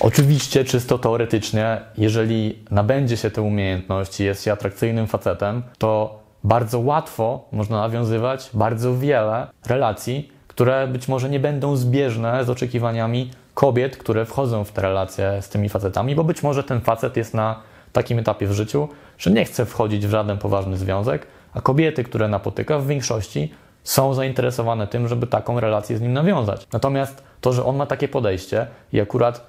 Oczywiście, 0.00 0.64
czysto 0.64 0.98
teoretycznie, 0.98 1.80
jeżeli 1.98 2.58
nabędzie 2.70 3.16
się 3.16 3.30
tę 3.30 3.42
umiejętność 3.42 4.20
i 4.20 4.24
jest 4.24 4.44
się 4.44 4.52
atrakcyjnym 4.52 5.06
facetem, 5.06 5.62
to 5.78 6.18
bardzo 6.44 6.78
łatwo 6.78 7.48
można 7.52 7.80
nawiązywać 7.80 8.50
bardzo 8.54 8.96
wiele 8.96 9.46
relacji, 9.66 10.32
które 10.48 10.88
być 10.88 11.08
może 11.08 11.30
nie 11.30 11.40
będą 11.40 11.76
zbieżne 11.76 12.44
z 12.44 12.50
oczekiwaniami 12.50 13.30
kobiet, 13.54 13.96
które 13.96 14.24
wchodzą 14.24 14.64
w 14.64 14.72
te 14.72 14.82
relacje 14.82 15.42
z 15.42 15.48
tymi 15.48 15.68
facetami, 15.68 16.14
bo 16.14 16.24
być 16.24 16.42
może 16.42 16.64
ten 16.64 16.80
facet 16.80 17.16
jest 17.16 17.34
na 17.34 17.62
takim 17.92 18.18
etapie 18.18 18.46
w 18.46 18.52
życiu, 18.52 18.88
że 19.18 19.30
nie 19.30 19.44
chce 19.44 19.66
wchodzić 19.66 20.06
w 20.06 20.10
żaden 20.10 20.38
poważny 20.38 20.76
związek, 20.76 21.26
a 21.54 21.60
kobiety, 21.60 22.04
które 22.04 22.28
napotyka 22.28 22.78
w 22.78 22.86
większości 22.86 23.52
są 23.88 24.14
zainteresowane 24.14 24.86
tym, 24.86 25.08
żeby 25.08 25.26
taką 25.26 25.60
relację 25.60 25.98
z 25.98 26.00
nim 26.00 26.12
nawiązać. 26.12 26.66
Natomiast 26.72 27.22
to, 27.40 27.52
że 27.52 27.64
on 27.64 27.76
ma 27.76 27.86
takie 27.86 28.08
podejście 28.08 28.66
i 28.92 29.00
akurat 29.00 29.46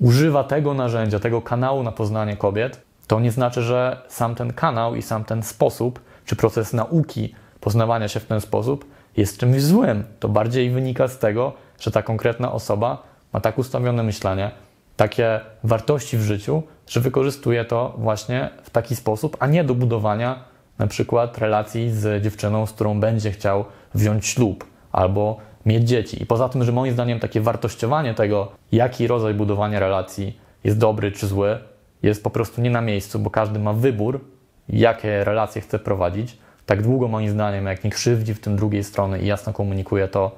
używa 0.00 0.44
tego 0.44 0.74
narzędzia, 0.74 1.18
tego 1.18 1.42
kanału 1.42 1.82
na 1.82 1.92
poznanie 1.92 2.36
kobiet, 2.36 2.80
to 3.06 3.20
nie 3.20 3.30
znaczy, 3.30 3.62
że 3.62 4.02
sam 4.08 4.34
ten 4.34 4.52
kanał 4.52 4.94
i 4.94 5.02
sam 5.02 5.24
ten 5.24 5.42
sposób, 5.42 6.00
czy 6.24 6.36
proces 6.36 6.72
nauki 6.72 7.34
poznawania 7.60 8.08
się 8.08 8.20
w 8.20 8.26
ten 8.26 8.40
sposób 8.40 8.84
jest 9.16 9.38
czymś 9.38 9.62
złym. 9.62 10.04
To 10.20 10.28
bardziej 10.28 10.70
wynika 10.70 11.08
z 11.08 11.18
tego, 11.18 11.52
że 11.80 11.90
ta 11.90 12.02
konkretna 12.02 12.52
osoba 12.52 13.02
ma 13.32 13.40
tak 13.40 13.58
ustawione 13.58 14.02
myślenie, 14.02 14.50
takie 14.96 15.40
wartości 15.64 16.18
w 16.18 16.22
życiu, 16.22 16.62
że 16.86 17.00
wykorzystuje 17.00 17.64
to 17.64 17.94
właśnie 17.98 18.50
w 18.62 18.70
taki 18.70 18.96
sposób, 18.96 19.36
a 19.40 19.46
nie 19.46 19.64
do 19.64 19.74
budowania 19.74 20.44
na 20.78 20.86
przykład 20.86 21.38
relacji 21.38 21.90
z 21.90 22.22
dziewczyną, 22.22 22.66
z 22.66 22.72
którą 22.72 23.00
będzie 23.00 23.30
chciał 23.30 23.64
wziąć 23.94 24.26
ślub 24.26 24.64
albo 24.92 25.36
mieć 25.66 25.88
dzieci. 25.88 26.22
I 26.22 26.26
poza 26.26 26.48
tym, 26.48 26.64
że 26.64 26.72
moim 26.72 26.92
zdaniem 26.92 27.20
takie 27.20 27.40
wartościowanie 27.40 28.14
tego, 28.14 28.52
jaki 28.72 29.06
rodzaj 29.06 29.34
budowania 29.34 29.80
relacji 29.80 30.38
jest 30.64 30.78
dobry 30.78 31.12
czy 31.12 31.26
zły, 31.26 31.58
jest 32.02 32.24
po 32.24 32.30
prostu 32.30 32.60
nie 32.60 32.70
na 32.70 32.80
miejscu, 32.80 33.18
bo 33.18 33.30
każdy 33.30 33.58
ma 33.58 33.72
wybór, 33.72 34.20
jakie 34.68 35.24
relacje 35.24 35.62
chce 35.62 35.78
prowadzić. 35.78 36.38
Tak 36.66 36.82
długo 36.82 37.08
moim 37.08 37.30
zdaniem, 37.30 37.66
jak 37.66 37.84
nie 37.84 37.90
krzywdzi 37.90 38.34
w 38.34 38.40
tym 38.40 38.56
drugiej 38.56 38.84
strony 38.84 39.20
i 39.20 39.26
jasno 39.26 39.52
komunikuje 39.52 40.08
to, 40.08 40.30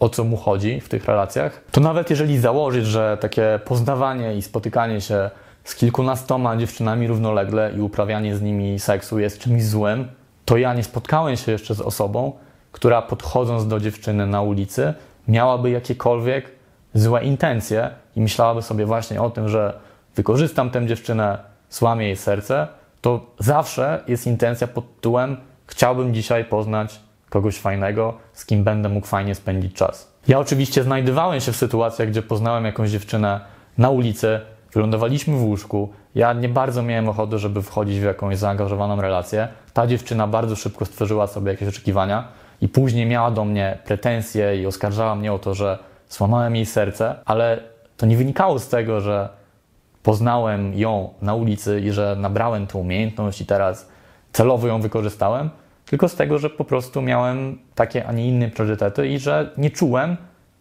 o 0.00 0.08
co 0.08 0.24
mu 0.24 0.36
chodzi 0.36 0.80
w 0.80 0.88
tych 0.88 1.04
relacjach, 1.04 1.64
to 1.70 1.80
nawet 1.80 2.10
jeżeli 2.10 2.38
założyć, 2.38 2.86
że 2.86 3.18
takie 3.20 3.60
poznawanie 3.64 4.36
i 4.36 4.42
spotykanie 4.42 5.00
się 5.00 5.30
z 5.66 5.74
kilkunastoma 5.74 6.56
dziewczynami 6.56 7.06
równolegle 7.06 7.72
i 7.76 7.80
uprawianie 7.80 8.36
z 8.36 8.42
nimi 8.42 8.78
seksu 8.78 9.18
jest 9.18 9.38
czymś 9.38 9.64
złym, 9.64 10.08
to 10.44 10.56
ja 10.56 10.74
nie 10.74 10.84
spotkałem 10.84 11.36
się 11.36 11.52
jeszcze 11.52 11.74
z 11.74 11.80
osobą, 11.80 12.32
która 12.72 13.02
podchodząc 13.02 13.66
do 13.66 13.80
dziewczyny 13.80 14.26
na 14.26 14.42
ulicy 14.42 14.94
miałaby 15.28 15.70
jakiekolwiek 15.70 16.50
złe 16.94 17.24
intencje 17.24 17.90
i 18.16 18.20
myślałaby 18.20 18.62
sobie 18.62 18.86
właśnie 18.86 19.22
o 19.22 19.30
tym, 19.30 19.48
że 19.48 19.78
wykorzystam 20.16 20.70
tę 20.70 20.86
dziewczynę, 20.86 21.38
słamię 21.68 22.06
jej 22.06 22.16
serce, 22.16 22.68
to 23.00 23.26
zawsze 23.38 24.04
jest 24.08 24.26
intencja 24.26 24.66
pod 24.66 24.94
tytułem 24.96 25.36
chciałbym 25.66 26.14
dzisiaj 26.14 26.44
poznać 26.44 27.00
kogoś 27.30 27.58
fajnego, 27.58 28.14
z 28.32 28.46
kim 28.46 28.64
będę 28.64 28.88
mógł 28.88 29.06
fajnie 29.06 29.34
spędzić 29.34 29.74
czas. 29.74 30.12
Ja 30.28 30.38
oczywiście 30.38 30.82
znajdowałem 30.82 31.40
się 31.40 31.52
w 31.52 31.56
sytuacjach, 31.56 32.08
gdzie 32.08 32.22
poznałem 32.22 32.64
jakąś 32.64 32.90
dziewczynę 32.90 33.40
na 33.78 33.90
ulicy, 33.90 34.40
wylądowaliśmy 34.72 35.36
w 35.36 35.44
łóżku. 35.44 35.88
Ja 36.14 36.32
nie 36.32 36.48
bardzo 36.48 36.82
miałem 36.82 37.08
ochoty, 37.08 37.38
żeby 37.38 37.62
wchodzić 37.62 38.00
w 38.00 38.04
jakąś 38.04 38.38
zaangażowaną 38.38 39.00
relację. 39.00 39.48
Ta 39.72 39.86
dziewczyna 39.86 40.26
bardzo 40.26 40.56
szybko 40.56 40.84
stworzyła 40.84 41.26
sobie 41.26 41.50
jakieś 41.50 41.68
oczekiwania 41.68 42.28
i 42.60 42.68
później 42.68 43.06
miała 43.06 43.30
do 43.30 43.44
mnie 43.44 43.78
pretensje 43.84 44.62
i 44.62 44.66
oskarżała 44.66 45.14
mnie 45.14 45.32
o 45.32 45.38
to, 45.38 45.54
że 45.54 45.78
złamałem 46.08 46.56
jej 46.56 46.66
serce, 46.66 47.14
ale 47.24 47.60
to 47.96 48.06
nie 48.06 48.16
wynikało 48.16 48.58
z 48.58 48.68
tego, 48.68 49.00
że 49.00 49.28
poznałem 50.02 50.74
ją 50.74 51.14
na 51.22 51.34
ulicy 51.34 51.80
i 51.80 51.90
że 51.90 52.16
nabrałem 52.18 52.66
tę 52.66 52.78
umiejętność 52.78 53.40
i 53.40 53.46
teraz 53.46 53.88
celowo 54.32 54.66
ją 54.66 54.80
wykorzystałem, 54.80 55.50
tylko 55.86 56.08
z 56.08 56.14
tego, 56.14 56.38
że 56.38 56.50
po 56.50 56.64
prostu 56.64 57.02
miałem 57.02 57.58
takie, 57.74 58.06
a 58.06 58.12
nie 58.12 58.28
inne 58.28 58.48
priorytety 58.48 59.08
i 59.08 59.18
że 59.18 59.50
nie 59.56 59.70
czułem 59.70 60.16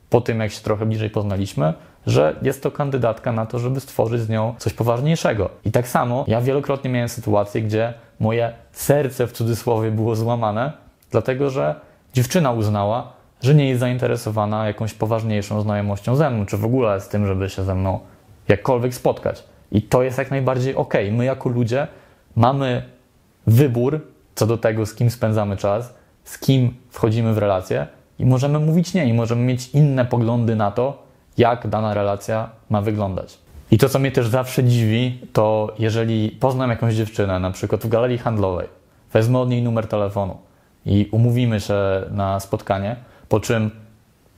po 0.09 0.21
tym, 0.21 0.39
jak 0.39 0.51
się 0.51 0.61
trochę 0.61 0.85
bliżej 0.85 1.09
poznaliśmy, 1.09 1.73
że 2.07 2.35
jest 2.41 2.63
to 2.63 2.71
kandydatka 2.71 3.31
na 3.31 3.45
to, 3.45 3.59
żeby 3.59 3.79
stworzyć 3.79 4.21
z 4.21 4.29
nią 4.29 4.55
coś 4.57 4.73
poważniejszego. 4.73 5.49
I 5.65 5.71
tak 5.71 5.87
samo 5.87 6.25
ja 6.27 6.41
wielokrotnie 6.41 6.89
miałem 6.89 7.09
sytuacje, 7.09 7.61
gdzie 7.61 7.93
moje 8.19 8.53
serce 8.71 9.27
w 9.27 9.31
cudzysłowie 9.31 9.91
było 9.91 10.15
złamane, 10.15 10.71
dlatego 11.11 11.49
że 11.49 11.75
dziewczyna 12.13 12.51
uznała, 12.51 13.13
że 13.41 13.55
nie 13.55 13.69
jest 13.69 13.79
zainteresowana 13.79 14.67
jakąś 14.67 14.93
poważniejszą 14.93 15.61
znajomością 15.61 16.15
ze 16.15 16.29
mną, 16.29 16.45
czy 16.45 16.57
w 16.57 16.65
ogóle 16.65 17.01
z 17.01 17.07
tym, 17.07 17.27
żeby 17.27 17.49
się 17.49 17.63
ze 17.63 17.75
mną 17.75 17.99
jakkolwiek 18.47 18.93
spotkać. 18.93 19.43
I 19.71 19.81
to 19.81 20.03
jest 20.03 20.17
jak 20.17 20.31
najbardziej 20.31 20.75
ok. 20.75 20.93
My 21.11 21.25
jako 21.25 21.49
ludzie 21.49 21.87
mamy 22.35 22.83
wybór 23.47 24.01
co 24.35 24.47
do 24.47 24.57
tego, 24.57 24.85
z 24.85 24.93
kim 24.93 25.09
spędzamy 25.09 25.57
czas, 25.57 25.93
z 26.23 26.39
kim 26.39 26.73
wchodzimy 26.89 27.33
w 27.33 27.37
relacje 27.37 27.87
i 28.19 28.25
możemy 28.25 28.59
mówić 28.59 28.93
nie, 28.93 29.05
i 29.05 29.13
możemy 29.13 29.41
mieć 29.41 29.69
inne 29.69 30.05
poglądy 30.05 30.55
na 30.55 30.71
to, 30.71 31.04
jak 31.37 31.67
dana 31.67 31.93
relacja 31.93 32.49
ma 32.69 32.81
wyglądać. 32.81 33.37
I 33.71 33.77
to, 33.77 33.89
co 33.89 33.99
mnie 33.99 34.11
też 34.11 34.27
zawsze 34.27 34.63
dziwi, 34.63 35.19
to 35.33 35.73
jeżeli 35.79 36.29
poznam 36.29 36.69
jakąś 36.69 36.93
dziewczynę, 36.93 37.39
na 37.39 37.51
przykład 37.51 37.81
w 37.81 37.89
galerii 37.89 38.17
handlowej, 38.17 38.67
wezmę 39.13 39.39
od 39.39 39.49
niej 39.49 39.63
numer 39.63 39.87
telefonu 39.87 40.37
i 40.85 41.09
umówimy 41.11 41.59
się 41.59 41.75
na 42.11 42.39
spotkanie, 42.39 42.95
po 43.29 43.39
czym 43.39 43.71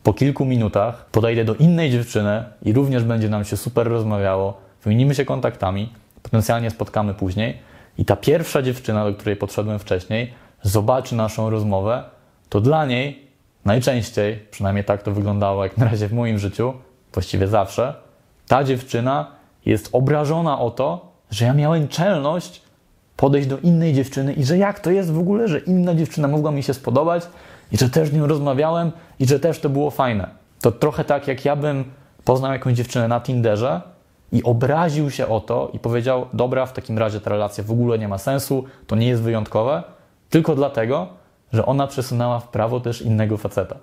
po 0.03 0.13
kilku 0.13 0.45
minutach 0.45 1.05
podejdę 1.05 1.45
do 1.45 1.55
innej 1.55 1.91
dziewczyny 1.91 2.43
i 2.61 2.73
również 2.73 3.03
będzie 3.03 3.29
nam 3.29 3.45
się 3.45 3.57
super 3.57 3.87
rozmawiało, 3.87 4.57
wymienimy 4.83 5.15
się 5.15 5.25
kontaktami, 5.25 5.93
potencjalnie 6.23 6.69
spotkamy 6.69 7.13
później 7.13 7.57
i 7.97 8.05
ta 8.05 8.15
pierwsza 8.15 8.61
dziewczyna, 8.61 9.05
do 9.05 9.13
której 9.13 9.35
podszedłem 9.35 9.79
wcześniej, 9.79 10.33
zobaczy 10.61 11.15
naszą 11.15 11.49
rozmowę, 11.49 12.03
to 12.49 12.61
dla 12.61 12.85
niej 12.85 13.27
najczęściej, 13.65 14.39
przynajmniej 14.51 14.85
tak 14.85 15.03
to 15.03 15.11
wyglądało 15.11 15.63
jak 15.63 15.77
na 15.77 15.85
razie 15.85 16.07
w 16.07 16.13
moim 16.13 16.39
życiu, 16.39 16.73
właściwie 17.13 17.47
zawsze, 17.47 17.93
ta 18.47 18.63
dziewczyna 18.63 19.27
jest 19.65 19.89
obrażona 19.91 20.59
o 20.59 20.71
to, 20.71 21.11
że 21.31 21.45
ja 21.45 21.53
miałem 21.53 21.87
czelność 21.87 22.61
podejść 23.17 23.47
do 23.47 23.57
innej 23.57 23.93
dziewczyny 23.93 24.33
i 24.33 24.43
że 24.43 24.57
jak 24.57 24.79
to 24.79 24.91
jest 24.91 25.11
w 25.11 25.19
ogóle, 25.19 25.47
że 25.47 25.59
inna 25.59 25.95
dziewczyna 25.95 26.27
mogła 26.27 26.51
mi 26.51 26.63
się 26.63 26.73
spodobać 26.73 27.27
i 27.71 27.77
że 27.77 27.89
też 27.89 28.09
z 28.09 28.13
nią 28.13 28.27
rozmawiałem 28.27 28.91
i 29.19 29.27
że 29.27 29.39
też 29.39 29.59
to 29.59 29.69
było 29.69 29.91
fajne. 29.91 30.29
To 30.61 30.71
trochę 30.71 31.03
tak, 31.03 31.27
jak 31.27 31.45
ja 31.45 31.55
bym 31.55 31.83
poznał 32.23 32.51
jakąś 32.51 32.73
dziewczynę 32.73 33.07
na 33.07 33.21
Tinderze 33.21 33.81
i 34.31 34.43
obraził 34.43 35.11
się 35.11 35.27
o 35.27 35.39
to 35.39 35.71
i 35.73 35.79
powiedział: 35.79 36.25
Dobra, 36.33 36.65
w 36.65 36.73
takim 36.73 36.97
razie 36.97 37.21
ta 37.21 37.29
relacja 37.29 37.63
w 37.63 37.71
ogóle 37.71 37.99
nie 37.99 38.07
ma 38.07 38.17
sensu, 38.17 38.63
to 38.87 38.95
nie 38.95 39.07
jest 39.07 39.21
wyjątkowe, 39.21 39.83
tylko 40.29 40.55
dlatego, 40.55 41.07
że 41.53 41.65
ona 41.65 41.87
przesunęła 41.87 42.39
w 42.39 42.47
prawo 42.47 42.79
też 42.79 43.01
innego 43.01 43.37
faceta. 43.37 43.75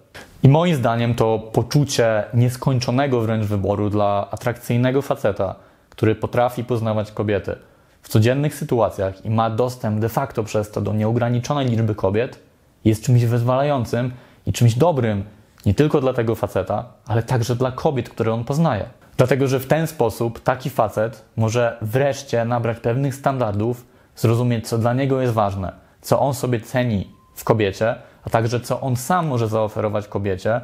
I 0.43 0.49
moim 0.49 0.75
zdaniem 0.75 1.15
to 1.15 1.39
poczucie 1.39 2.25
nieskończonego 2.35 3.21
wręcz 3.21 3.47
wyboru 3.47 3.91
dla 3.91 4.29
atrakcyjnego 4.31 5.03
faceta, 5.03 5.55
który 5.91 6.15
potrafi 6.15 6.65
poznawać 6.65 7.13
kobiety 7.13 7.57
w 8.03 8.09
codziennych 8.09 8.55
sytuacjach 8.55 9.25
i 9.25 9.31
ma 9.31 9.51
dostęp 9.51 10.01
de 10.01 10.09
facto 10.09 10.45
przez 10.45 10.71
to 10.71 10.81
do 10.81 10.93
nieograniczonej 10.93 11.69
liczby 11.69 11.95
kobiet, 11.95 12.39
jest 12.85 13.05
czymś 13.05 13.25
wyzwalającym 13.25 14.13
i 14.47 14.53
czymś 14.53 14.75
dobrym 14.75 15.25
nie 15.67 15.75
tylko 15.75 16.01
dla 16.01 16.13
tego 16.13 16.35
faceta, 16.35 16.85
ale 17.07 17.23
także 17.23 17.57
dla 17.57 17.73
kobiet, 17.73 18.09
które 18.09 18.33
on 18.33 18.45
poznaje. 18.45 18.85
Dlatego, 19.17 19.49
że 19.49 19.61
w 19.61 19.67
ten 19.67 19.87
sposób 19.87 20.41
taki 20.41 20.71
facet 20.71 21.25
może 21.37 21.79
wreszcie 21.83 22.45
nabrać 22.45 22.79
pewnych 22.81 23.15
standardów, 23.15 23.87
zrozumieć, 24.17 24.69
co 24.69 24.79
dla 24.79 24.95
niego 24.95 25.21
jest 25.21 25.35
ważne, 25.35 25.73
co 26.01 26.21
on 26.21 26.35
sobie 26.35 26.61
ceni 26.61 27.09
w 27.35 27.45
kobiecie, 27.45 27.95
a 28.25 28.31
także 28.31 28.61
co 28.61 28.81
on 28.81 28.97
sam 28.97 29.27
może 29.27 29.49
zaoferować 29.49 30.09
kobiecie 30.09 30.61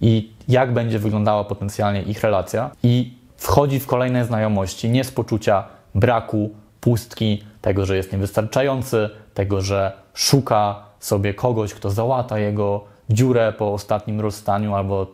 i 0.00 0.32
jak 0.48 0.72
będzie 0.72 0.98
wyglądała 0.98 1.44
potencjalnie 1.44 2.02
ich 2.02 2.22
relacja. 2.22 2.70
I 2.82 3.12
wchodzi 3.36 3.80
w 3.80 3.86
kolejne 3.86 4.24
znajomości 4.24 4.90
nie 4.90 5.04
z 5.04 5.10
poczucia 5.10 5.64
braku, 5.94 6.50
pustki, 6.80 7.44
tego, 7.60 7.86
że 7.86 7.96
jest 7.96 8.12
niewystarczający, 8.12 9.10
tego, 9.34 9.60
że 9.60 9.92
szuka 10.14 10.82
sobie 11.00 11.34
kogoś, 11.34 11.74
kto 11.74 11.90
załata 11.90 12.38
jego 12.38 12.84
dziurę 13.10 13.52
po 13.58 13.72
ostatnim 13.72 14.20
rozstaniu 14.20 14.74
albo 14.74 15.06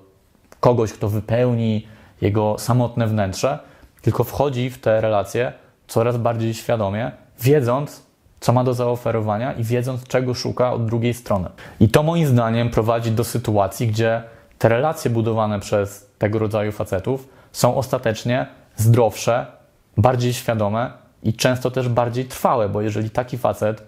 kogoś, 0.61 0.93
kto 0.93 1.09
wypełni 1.09 1.87
jego 2.21 2.59
samotne 2.59 3.07
wnętrze, 3.07 3.59
tylko 4.03 4.25
wchodzi 4.25 4.71
w 4.71 4.79
te 4.79 5.01
relacje 5.01 5.53
coraz 5.89 6.17
bardziej 6.17 6.55
świadomie, 6.55 7.13
wiedząc, 7.41 8.03
co 8.41 8.53
ma 8.53 8.65
do 8.65 8.75
zaoferowania 8.75 9.53
i 9.53 9.65
wiedząc, 9.65 10.07
czego 10.07 10.35
szuka 10.35 10.73
od 10.73 10.87
drugiej 10.87 11.15
strony. 11.15 11.49
I 11.81 11.89
to 11.89 12.03
moim 12.03 12.27
zdaniem 12.27 12.71
prowadzi 12.71 13.13
do 13.13 13.25
sytuacji, 13.25 13.87
gdzie 13.87 14.23
te 14.59 14.69
relacje 14.69 15.11
budowane 15.11 15.61
przez 15.61 16.11
tego 16.19 16.39
rodzaju 16.39 16.73
facetów 16.73 17.29
są 17.53 17.77
ostatecznie 17.77 18.47
zdrowsze, 18.77 19.47
bardziej 19.97 20.33
świadome 20.33 20.93
i 21.23 21.35
często 21.35 21.71
też 21.71 21.89
bardziej 21.89 22.25
trwałe, 22.25 22.69
bo 22.69 22.83
jeżeli 22.83 23.11
taki 23.11 23.39
facet 23.39 23.83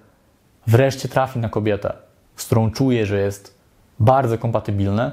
wreszcie 0.67 1.09
trafi 1.09 1.39
na 1.39 1.49
kobietę, 1.49 1.93
z 2.37 2.45
którą 2.45 2.71
czuje, 2.71 3.07
że 3.07 3.19
jest 3.19 3.59
bardzo 3.99 4.39
kompatybilny, 4.39 5.13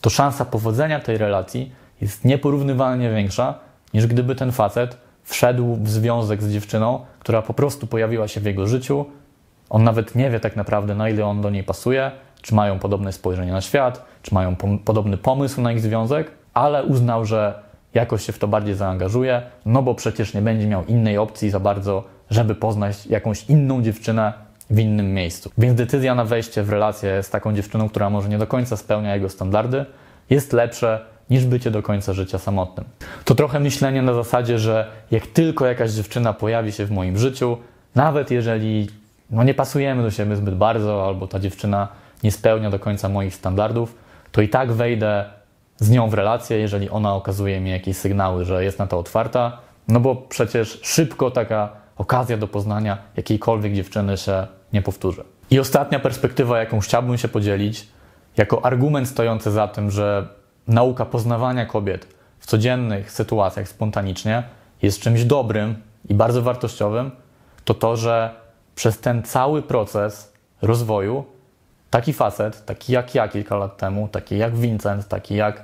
to 0.00 0.10
szansa 0.10 0.44
powodzenia 0.44 1.00
tej 1.00 1.18
relacji 1.18 1.72
jest 2.00 2.24
nieporównywalnie 2.24 3.10
większa, 3.10 3.54
niż 3.94 4.06
gdyby 4.06 4.34
ten 4.34 4.52
facet 4.52 4.96
wszedł 5.26 5.76
w 5.82 5.88
związek 5.88 6.42
z 6.42 6.52
dziewczyną, 6.52 7.00
która 7.18 7.42
po 7.42 7.54
prostu 7.54 7.86
pojawiła 7.86 8.28
się 8.28 8.40
w 8.40 8.44
jego 8.44 8.66
życiu. 8.66 9.04
On 9.70 9.84
nawet 9.84 10.14
nie 10.14 10.30
wie 10.30 10.40
tak 10.40 10.56
naprawdę, 10.56 10.94
na 10.94 11.08
ile 11.08 11.26
on 11.26 11.40
do 11.40 11.50
niej 11.50 11.64
pasuje, 11.64 12.10
czy 12.42 12.54
mają 12.54 12.78
podobne 12.78 13.12
spojrzenie 13.12 13.52
na 13.52 13.60
świat, 13.60 14.04
czy 14.22 14.34
mają 14.34 14.56
podobny 14.84 15.16
pomysł 15.16 15.60
na 15.60 15.72
ich 15.72 15.80
związek, 15.80 16.30
ale 16.54 16.84
uznał, 16.84 17.24
że 17.24 17.54
jakoś 17.94 18.26
się 18.26 18.32
w 18.32 18.38
to 18.38 18.48
bardziej 18.48 18.74
zaangażuje, 18.74 19.42
no 19.66 19.82
bo 19.82 19.94
przecież 19.94 20.34
nie 20.34 20.42
będzie 20.42 20.66
miał 20.66 20.84
innej 20.84 21.18
opcji 21.18 21.50
za 21.50 21.60
bardzo, 21.60 22.04
żeby 22.30 22.54
poznać 22.54 23.06
jakąś 23.06 23.44
inną 23.44 23.82
dziewczynę 23.82 24.32
w 24.70 24.78
innym 24.78 25.14
miejscu. 25.14 25.50
Więc 25.58 25.74
decyzja 25.74 26.14
na 26.14 26.24
wejście 26.24 26.62
w 26.62 26.70
relację 26.70 27.22
z 27.22 27.30
taką 27.30 27.54
dziewczyną, 27.54 27.88
która 27.88 28.10
może 28.10 28.28
nie 28.28 28.38
do 28.38 28.46
końca 28.46 28.76
spełnia 28.76 29.14
jego 29.14 29.28
standardy, 29.28 29.84
jest 30.30 30.52
lepsze 30.52 31.00
niż 31.30 31.44
bycie 31.44 31.70
do 31.70 31.82
końca 31.82 32.12
życia 32.12 32.38
samotnym. 32.38 32.86
To 33.24 33.34
trochę 33.34 33.60
myślenie 33.60 34.02
na 34.02 34.14
zasadzie, 34.14 34.58
że 34.58 34.90
jak 35.10 35.26
tylko 35.26 35.66
jakaś 35.66 35.90
dziewczyna 35.90 36.32
pojawi 36.32 36.72
się 36.72 36.84
w 36.84 36.90
moim 36.90 37.18
życiu, 37.18 37.56
nawet 37.94 38.30
jeżeli 38.30 38.88
no 39.30 39.44
nie 39.44 39.54
pasujemy 39.54 40.02
do 40.02 40.10
siebie 40.10 40.36
zbyt 40.36 40.54
bardzo, 40.54 41.06
albo 41.06 41.26
ta 41.26 41.40
dziewczyna 41.40 41.88
nie 42.22 42.32
spełnia 42.32 42.70
do 42.70 42.78
końca 42.78 43.08
moich 43.08 43.34
standardów, 43.34 43.94
to 44.32 44.42
i 44.42 44.48
tak 44.48 44.72
wejdę 44.72 45.24
z 45.78 45.90
nią 45.90 46.08
w 46.08 46.14
relację, 46.14 46.58
jeżeli 46.58 46.90
ona 46.90 47.14
okazuje 47.14 47.60
mi 47.60 47.70
jakieś 47.70 47.96
sygnały, 47.96 48.44
że 48.44 48.64
jest 48.64 48.78
na 48.78 48.86
to 48.86 48.98
otwarta, 48.98 49.58
no 49.88 50.00
bo 50.00 50.16
przecież 50.16 50.80
szybko 50.82 51.30
taka 51.30 51.68
okazja 51.96 52.36
do 52.36 52.48
poznania 52.48 52.98
jakiejkolwiek 53.16 53.74
dziewczyny 53.74 54.16
się 54.16 54.46
nie 54.72 54.82
powtórzy. 54.82 55.24
I 55.50 55.58
ostatnia 55.58 56.00
perspektywa, 56.00 56.58
jaką 56.58 56.80
chciałbym 56.80 57.18
się 57.18 57.28
podzielić, 57.28 57.88
jako 58.36 58.64
argument 58.64 59.08
stojący 59.08 59.50
za 59.50 59.68
tym, 59.68 59.90
że 59.90 60.28
nauka 60.68 61.04
poznawania 61.04 61.66
kobiet 61.66 62.06
w 62.38 62.46
codziennych 62.46 63.12
sytuacjach 63.12 63.68
spontanicznie 63.68 64.42
jest 64.82 65.00
czymś 65.00 65.24
dobrym 65.24 65.82
i 66.08 66.14
bardzo 66.14 66.42
wartościowym, 66.42 67.10
to 67.64 67.74
to, 67.74 67.96
że 67.96 68.34
przez 68.74 69.00
ten 69.00 69.22
cały 69.22 69.62
proces 69.62 70.32
rozwoju 70.62 71.24
taki 71.90 72.12
facet, 72.12 72.64
taki 72.64 72.92
jak 72.92 73.14
ja 73.14 73.28
kilka 73.28 73.56
lat 73.56 73.76
temu, 73.76 74.08
taki 74.08 74.38
jak 74.38 74.56
Vincent, 74.56 75.08
taki 75.08 75.34
jak 75.34 75.62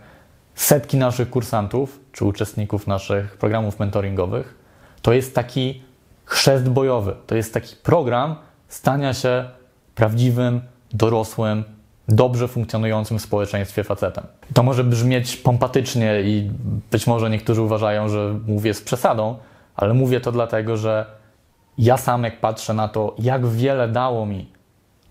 setki 0.54 0.96
naszych 0.96 1.30
kursantów 1.30 2.00
czy 2.12 2.24
uczestników 2.24 2.86
naszych 2.86 3.36
programów 3.36 3.78
mentoringowych, 3.78 4.54
to 5.02 5.12
jest 5.12 5.34
taki 5.34 5.82
chrzest 6.24 6.68
bojowy. 6.68 7.16
To 7.26 7.34
jest 7.34 7.54
taki 7.54 7.76
program 7.76 8.36
stania 8.68 9.14
się 9.14 9.48
prawdziwym, 9.94 10.60
dorosłym, 10.92 11.64
dobrze 12.08 12.48
funkcjonującym 12.48 13.18
w 13.18 13.22
społeczeństwie 13.22 13.84
facetem. 13.84 14.24
To 14.54 14.62
może 14.62 14.84
brzmieć 14.84 15.36
pompatycznie 15.36 16.22
i 16.22 16.50
być 16.90 17.06
może 17.06 17.30
niektórzy 17.30 17.62
uważają, 17.62 18.08
że 18.08 18.34
mówię 18.46 18.74
z 18.74 18.82
przesadą, 18.82 19.36
ale 19.76 19.94
mówię 19.94 20.20
to 20.20 20.32
dlatego, 20.32 20.76
że 20.76 21.06
ja 21.78 21.96
sam 21.96 22.24
jak 22.24 22.40
patrzę 22.40 22.74
na 22.74 22.88
to, 22.88 23.14
jak 23.18 23.46
wiele 23.46 23.88
dało 23.88 24.26
mi 24.26 24.46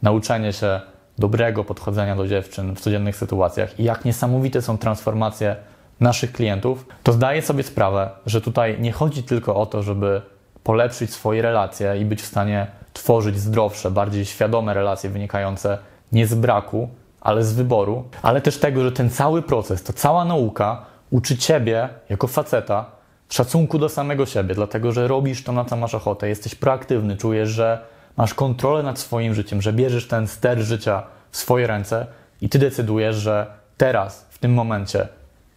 nauczenie 0.01 0.54
się 0.54 0.82
dobrego 1.17 1.63
podchodzenia 1.63 2.15
do 2.15 2.27
dziewczyn 2.27 2.75
w 2.75 2.82
codziennych 2.82 3.15
sytuacjach 3.15 3.80
i 3.80 3.84
jak 3.84 4.06
niesamowite 4.06 4.62
są 4.62 4.77
transformacje 4.77 5.56
naszych 5.99 6.32
klientów, 6.32 6.86
to 7.04 7.13
zdaję 7.13 7.41
sobie 7.41 7.63
sprawę, 7.63 8.10
że 8.25 8.41
tutaj 8.41 8.82
nie 8.82 8.91
chodzi 8.91 9.23
tylko 9.23 9.56
o 9.56 9.65
to, 9.65 9.84
żeby 9.84 10.21
polepszyć 10.63 11.13
swoje 11.13 11.41
relacje 11.41 11.97
i 12.01 12.06
być 12.06 12.21
w 12.21 12.25
stanie 12.25 12.67
tworzyć 12.93 13.39
zdrowsze, 13.39 13.91
bardziej 13.91 14.25
świadome 14.25 14.73
relacje 14.73 15.10
wynikające 15.10 15.77
nie 16.12 16.28
z 16.28 16.34
braku, 16.34 16.89
ale 17.21 17.43
z 17.43 17.54
wyboru, 17.54 18.04
ale 18.21 18.41
też 18.41 18.58
tego, 18.58 18.84
że 18.84 18.91
ten 18.91 19.10
cały 19.10 19.41
proces, 19.41 19.84
ta 19.84 19.93
cała 19.93 20.26
nauka 20.26 20.86
uczy 21.10 21.38
ciebie 21.38 21.89
jako 22.10 22.28
faceta 22.28 22.86
szacunku 23.30 23.80
do 23.80 23.89
samego 23.89 24.26
siebie, 24.26 24.56
dlatego 24.56 24.91
że 24.91 25.08
robisz 25.08 25.43
to, 25.43 25.52
na 25.52 25.65
co 25.65 25.76
masz 25.76 25.95
ochotę, 25.95 26.30
jesteś 26.30 26.56
proaktywny, 26.56 27.17
czujesz, 27.17 27.50
że 27.50 27.80
masz 28.17 28.34
kontrolę 28.34 28.84
nad 28.84 29.00
swoim 29.00 29.34
życiem, 29.34 29.62
że 29.62 29.74
bierzesz 29.74 30.08
ten 30.08 30.28
ster 30.28 30.60
życia 30.60 31.04
w 31.32 31.38
swoje 31.38 31.67
ręce 31.67 32.06
i 32.41 32.50
ty 32.50 32.60
decydujesz, 32.60 33.15
że 33.15 33.47
teraz, 33.78 34.26
w 34.30 34.39
tym 34.39 34.54
momencie 34.54 35.08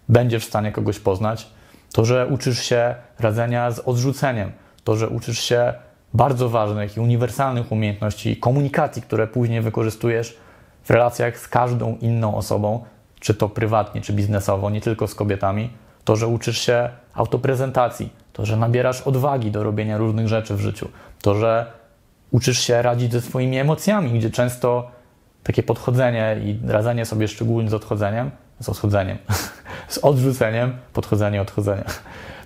będziesz 0.08 0.44
w 0.44 0.48
stanie 0.48 0.72
kogoś 0.72 0.98
poznać, 0.98 1.46
to, 1.92 2.04
że 2.04 2.26
uczysz 2.26 2.62
się 2.62 2.94
radzenia 3.18 3.70
z 3.70 3.78
odrzuceniem, 3.78 4.52
to, 4.84 4.96
że 4.96 5.08
uczysz 5.08 5.40
się 5.40 5.74
bardzo 6.14 6.48
ważnych 6.48 6.96
i 6.96 7.00
uniwersalnych 7.00 7.72
umiejętności 7.72 8.36
komunikacji, 8.36 9.02
które 9.02 9.26
później 9.26 9.60
wykorzystujesz 9.60 10.36
w 10.84 10.90
relacjach 10.90 11.38
z 11.38 11.48
każdą 11.48 11.96
inną 12.00 12.36
osobą, 12.36 12.84
czy 13.20 13.34
to 13.34 13.48
prywatnie, 13.48 14.00
czy 14.00 14.12
biznesowo, 14.12 14.70
nie 14.70 14.80
tylko 14.80 15.06
z 15.06 15.14
kobietami, 15.14 15.70
to, 16.04 16.16
że 16.16 16.26
uczysz 16.26 16.58
się 16.58 16.88
autoprezentacji, 17.14 18.10
to, 18.32 18.46
że 18.46 18.56
nabierasz 18.56 19.02
odwagi 19.02 19.50
do 19.50 19.62
robienia 19.62 19.98
różnych 19.98 20.28
rzeczy 20.28 20.54
w 20.54 20.60
życiu, 20.60 20.88
to, 21.22 21.34
że 21.34 21.72
uczysz 22.30 22.58
się 22.58 22.82
radzić 22.82 23.12
ze 23.12 23.20
swoimi 23.20 23.58
emocjami, 23.58 24.18
gdzie 24.18 24.30
często 24.30 24.90
takie 25.42 25.62
podchodzenie 25.62 26.36
i 26.44 26.58
radzenie 26.68 27.06
sobie 27.06 27.28
szczególnie 27.28 27.70
z 27.70 27.74
odchodzeniem, 27.74 28.30
z 28.60 28.68
odchodzeniem, 28.68 29.18
z 29.88 29.98
odrzuceniem, 29.98 30.76
podchodzenie, 30.92 31.42
odchodzenie, 31.42 31.84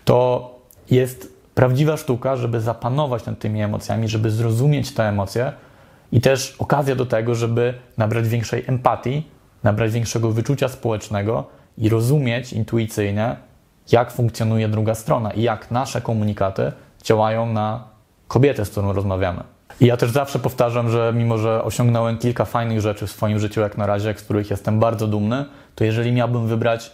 to 0.05 0.51
jest 0.91 1.33
prawdziwa 1.55 1.97
sztuka, 1.97 2.37
żeby 2.37 2.61
zapanować 2.61 3.27
nad 3.27 3.39
tymi 3.39 3.63
emocjami, 3.63 4.09
żeby 4.09 4.31
zrozumieć 4.31 4.95
te 4.95 5.03
emocje 5.03 5.53
i 6.13 6.21
też 6.21 6.57
okazja 6.59 6.95
do 6.95 7.07
tego, 7.07 7.35
żeby 7.35 7.75
nabrać 7.97 8.29
większej 8.29 8.65
empatii, 8.67 9.27
nabrać 9.63 9.93
większego 9.93 10.31
wyczucia 10.31 10.69
społecznego 10.69 11.45
i 11.79 11.89
rozumieć 11.89 12.53
intuicyjnie, 12.53 13.37
jak 13.93 14.11
funkcjonuje 14.11 14.69
druga 14.69 14.95
strona 14.95 15.31
i 15.31 15.43
jak 15.43 15.71
nasze 15.71 16.01
komunikaty 16.01 16.73
działają 17.05 17.53
na 17.53 17.85
kobietę, 18.29 18.65
z 18.65 18.71
którą 18.71 18.93
rozmawiamy. 18.93 19.45
I 19.81 19.87
ja 19.87 19.97
też 19.97 20.11
zawsze 20.11 20.39
powtarzam, 20.39 20.91
że 20.91 21.13
mimo, 21.17 21.39
że 21.39 21.65
osiągnąłem 21.65 22.19
kilka 22.19 22.45
fajnych 22.45 22.81
rzeczy 22.81 23.07
w 23.07 23.11
swoim 23.11 23.39
życiu 23.39 23.61
jak 23.61 23.79
na 23.79 23.87
razie, 23.87 24.15
z 24.17 24.23
których 24.23 24.51
jestem 24.51 24.81
bardzo 24.81 25.07
dumny, 25.07 25.45
to 25.75 25.85
jeżeli 25.85 26.13
miałbym 26.13 26.47
wybrać 26.47 26.93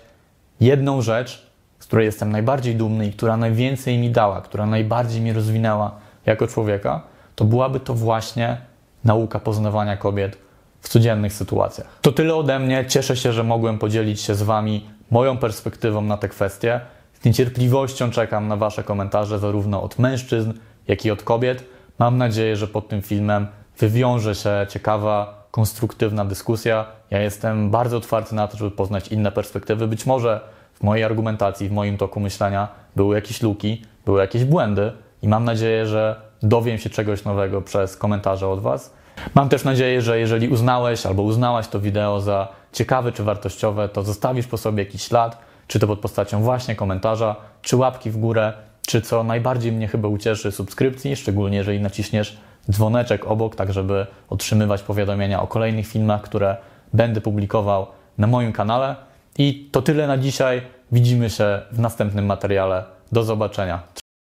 jedną 0.60 1.02
rzecz, 1.02 1.46
z 1.78 1.86
której 1.86 2.06
jestem 2.06 2.32
najbardziej 2.32 2.76
dumny 2.76 3.06
i 3.06 3.12
która 3.12 3.36
najwięcej 3.36 3.98
mi 3.98 4.10
dała, 4.10 4.40
która 4.40 4.66
najbardziej 4.66 5.22
mnie 5.22 5.32
rozwinęła 5.32 5.94
jako 6.26 6.46
człowieka, 6.46 7.02
to 7.34 7.44
byłaby 7.44 7.80
to 7.80 7.94
właśnie 7.94 8.56
nauka 9.04 9.40
poznawania 9.40 9.96
kobiet 9.96 10.38
w 10.80 10.88
codziennych 10.88 11.32
sytuacjach. 11.32 11.86
To 12.00 12.12
tyle 12.12 12.34
ode 12.34 12.58
mnie. 12.58 12.84
Cieszę 12.88 13.16
się, 13.16 13.32
że 13.32 13.44
mogłem 13.44 13.78
podzielić 13.78 14.20
się 14.20 14.34
z 14.34 14.42
Wami 14.42 14.86
moją 15.10 15.36
perspektywą 15.36 16.02
na 16.02 16.16
te 16.16 16.28
kwestie. 16.28 16.80
Z 17.20 17.24
niecierpliwością 17.24 18.10
czekam 18.10 18.48
na 18.48 18.56
Wasze 18.56 18.82
komentarze, 18.82 19.38
zarówno 19.38 19.82
od 19.82 19.98
mężczyzn, 19.98 20.52
jak 20.88 21.04
i 21.04 21.10
od 21.10 21.22
kobiet. 21.22 21.64
Mam 21.98 22.18
nadzieję, 22.18 22.56
że 22.56 22.68
pod 22.68 22.88
tym 22.88 23.02
filmem 23.02 23.46
wywiąże 23.78 24.34
się 24.34 24.66
ciekawa, 24.68 25.44
konstruktywna 25.50 26.24
dyskusja. 26.24 26.86
Ja 27.10 27.20
jestem 27.20 27.70
bardzo 27.70 27.96
otwarty 27.96 28.34
na 28.34 28.48
to, 28.48 28.56
żeby 28.56 28.70
poznać 28.70 29.08
inne 29.08 29.32
perspektywy. 29.32 29.88
Być 29.88 30.06
może 30.06 30.40
w 30.74 30.82
mojej 30.82 31.04
argumentacji, 31.04 31.68
w 31.68 31.72
moim 31.72 31.96
toku 31.96 32.20
myślenia 32.20 32.68
były 32.96 33.14
jakieś 33.14 33.42
luki, 33.42 33.82
były 34.04 34.20
jakieś 34.20 34.44
błędy 34.44 34.92
i 35.22 35.28
mam 35.28 35.44
nadzieję, 35.44 35.86
że 35.86 36.20
dowiem 36.44 36.78
się 36.78 36.90
czegoś 36.90 37.24
nowego 37.24 37.62
przez 37.62 37.96
komentarze 37.96 38.48
od 38.48 38.60
Was. 38.60 38.94
Mam 39.34 39.48
też 39.48 39.64
nadzieję, 39.64 40.02
że 40.02 40.18
jeżeli 40.18 40.48
uznałeś 40.48 41.06
albo 41.06 41.22
uznałaś 41.22 41.68
to 41.68 41.80
wideo 41.80 42.20
za 42.20 42.48
ciekawe 42.72 43.12
czy 43.12 43.24
wartościowe, 43.24 43.88
to 43.88 44.02
zostawisz 44.02 44.46
po 44.46 44.56
sobie 44.58 44.84
jakiś 44.84 45.02
ślad, 45.02 45.38
czy 45.66 45.78
to 45.78 45.86
pod 45.86 45.98
postacią 45.98 46.42
właśnie 46.42 46.76
komentarza, 46.76 47.36
czy 47.62 47.76
łapki 47.76 48.10
w 48.10 48.16
górę, 48.16 48.52
czy 48.86 49.00
co 49.00 49.24
najbardziej 49.24 49.72
mnie 49.72 49.88
chyba 49.88 50.08
ucieszy, 50.08 50.52
subskrypcji, 50.52 51.16
szczególnie 51.16 51.56
jeżeli 51.56 51.80
naciśniesz 51.80 52.38
dzwoneczek 52.70 53.26
obok, 53.26 53.56
tak 53.56 53.72
żeby 53.72 54.06
otrzymywać 54.28 54.82
powiadomienia 54.82 55.42
o 55.42 55.46
kolejnych 55.46 55.86
filmach, 55.86 56.22
które 56.22 56.56
będę 56.92 57.20
publikował 57.20 57.86
na 58.18 58.26
moim 58.26 58.52
kanale. 58.52 58.96
I 59.38 59.68
to 59.72 59.82
tyle 59.82 60.06
na 60.06 60.18
dzisiaj. 60.18 60.62
Widzimy 60.92 61.30
się 61.30 61.62
w 61.72 61.78
następnym 61.78 62.26
materiale. 62.26 62.84
Do 63.12 63.24
zobaczenia. 63.24 64.03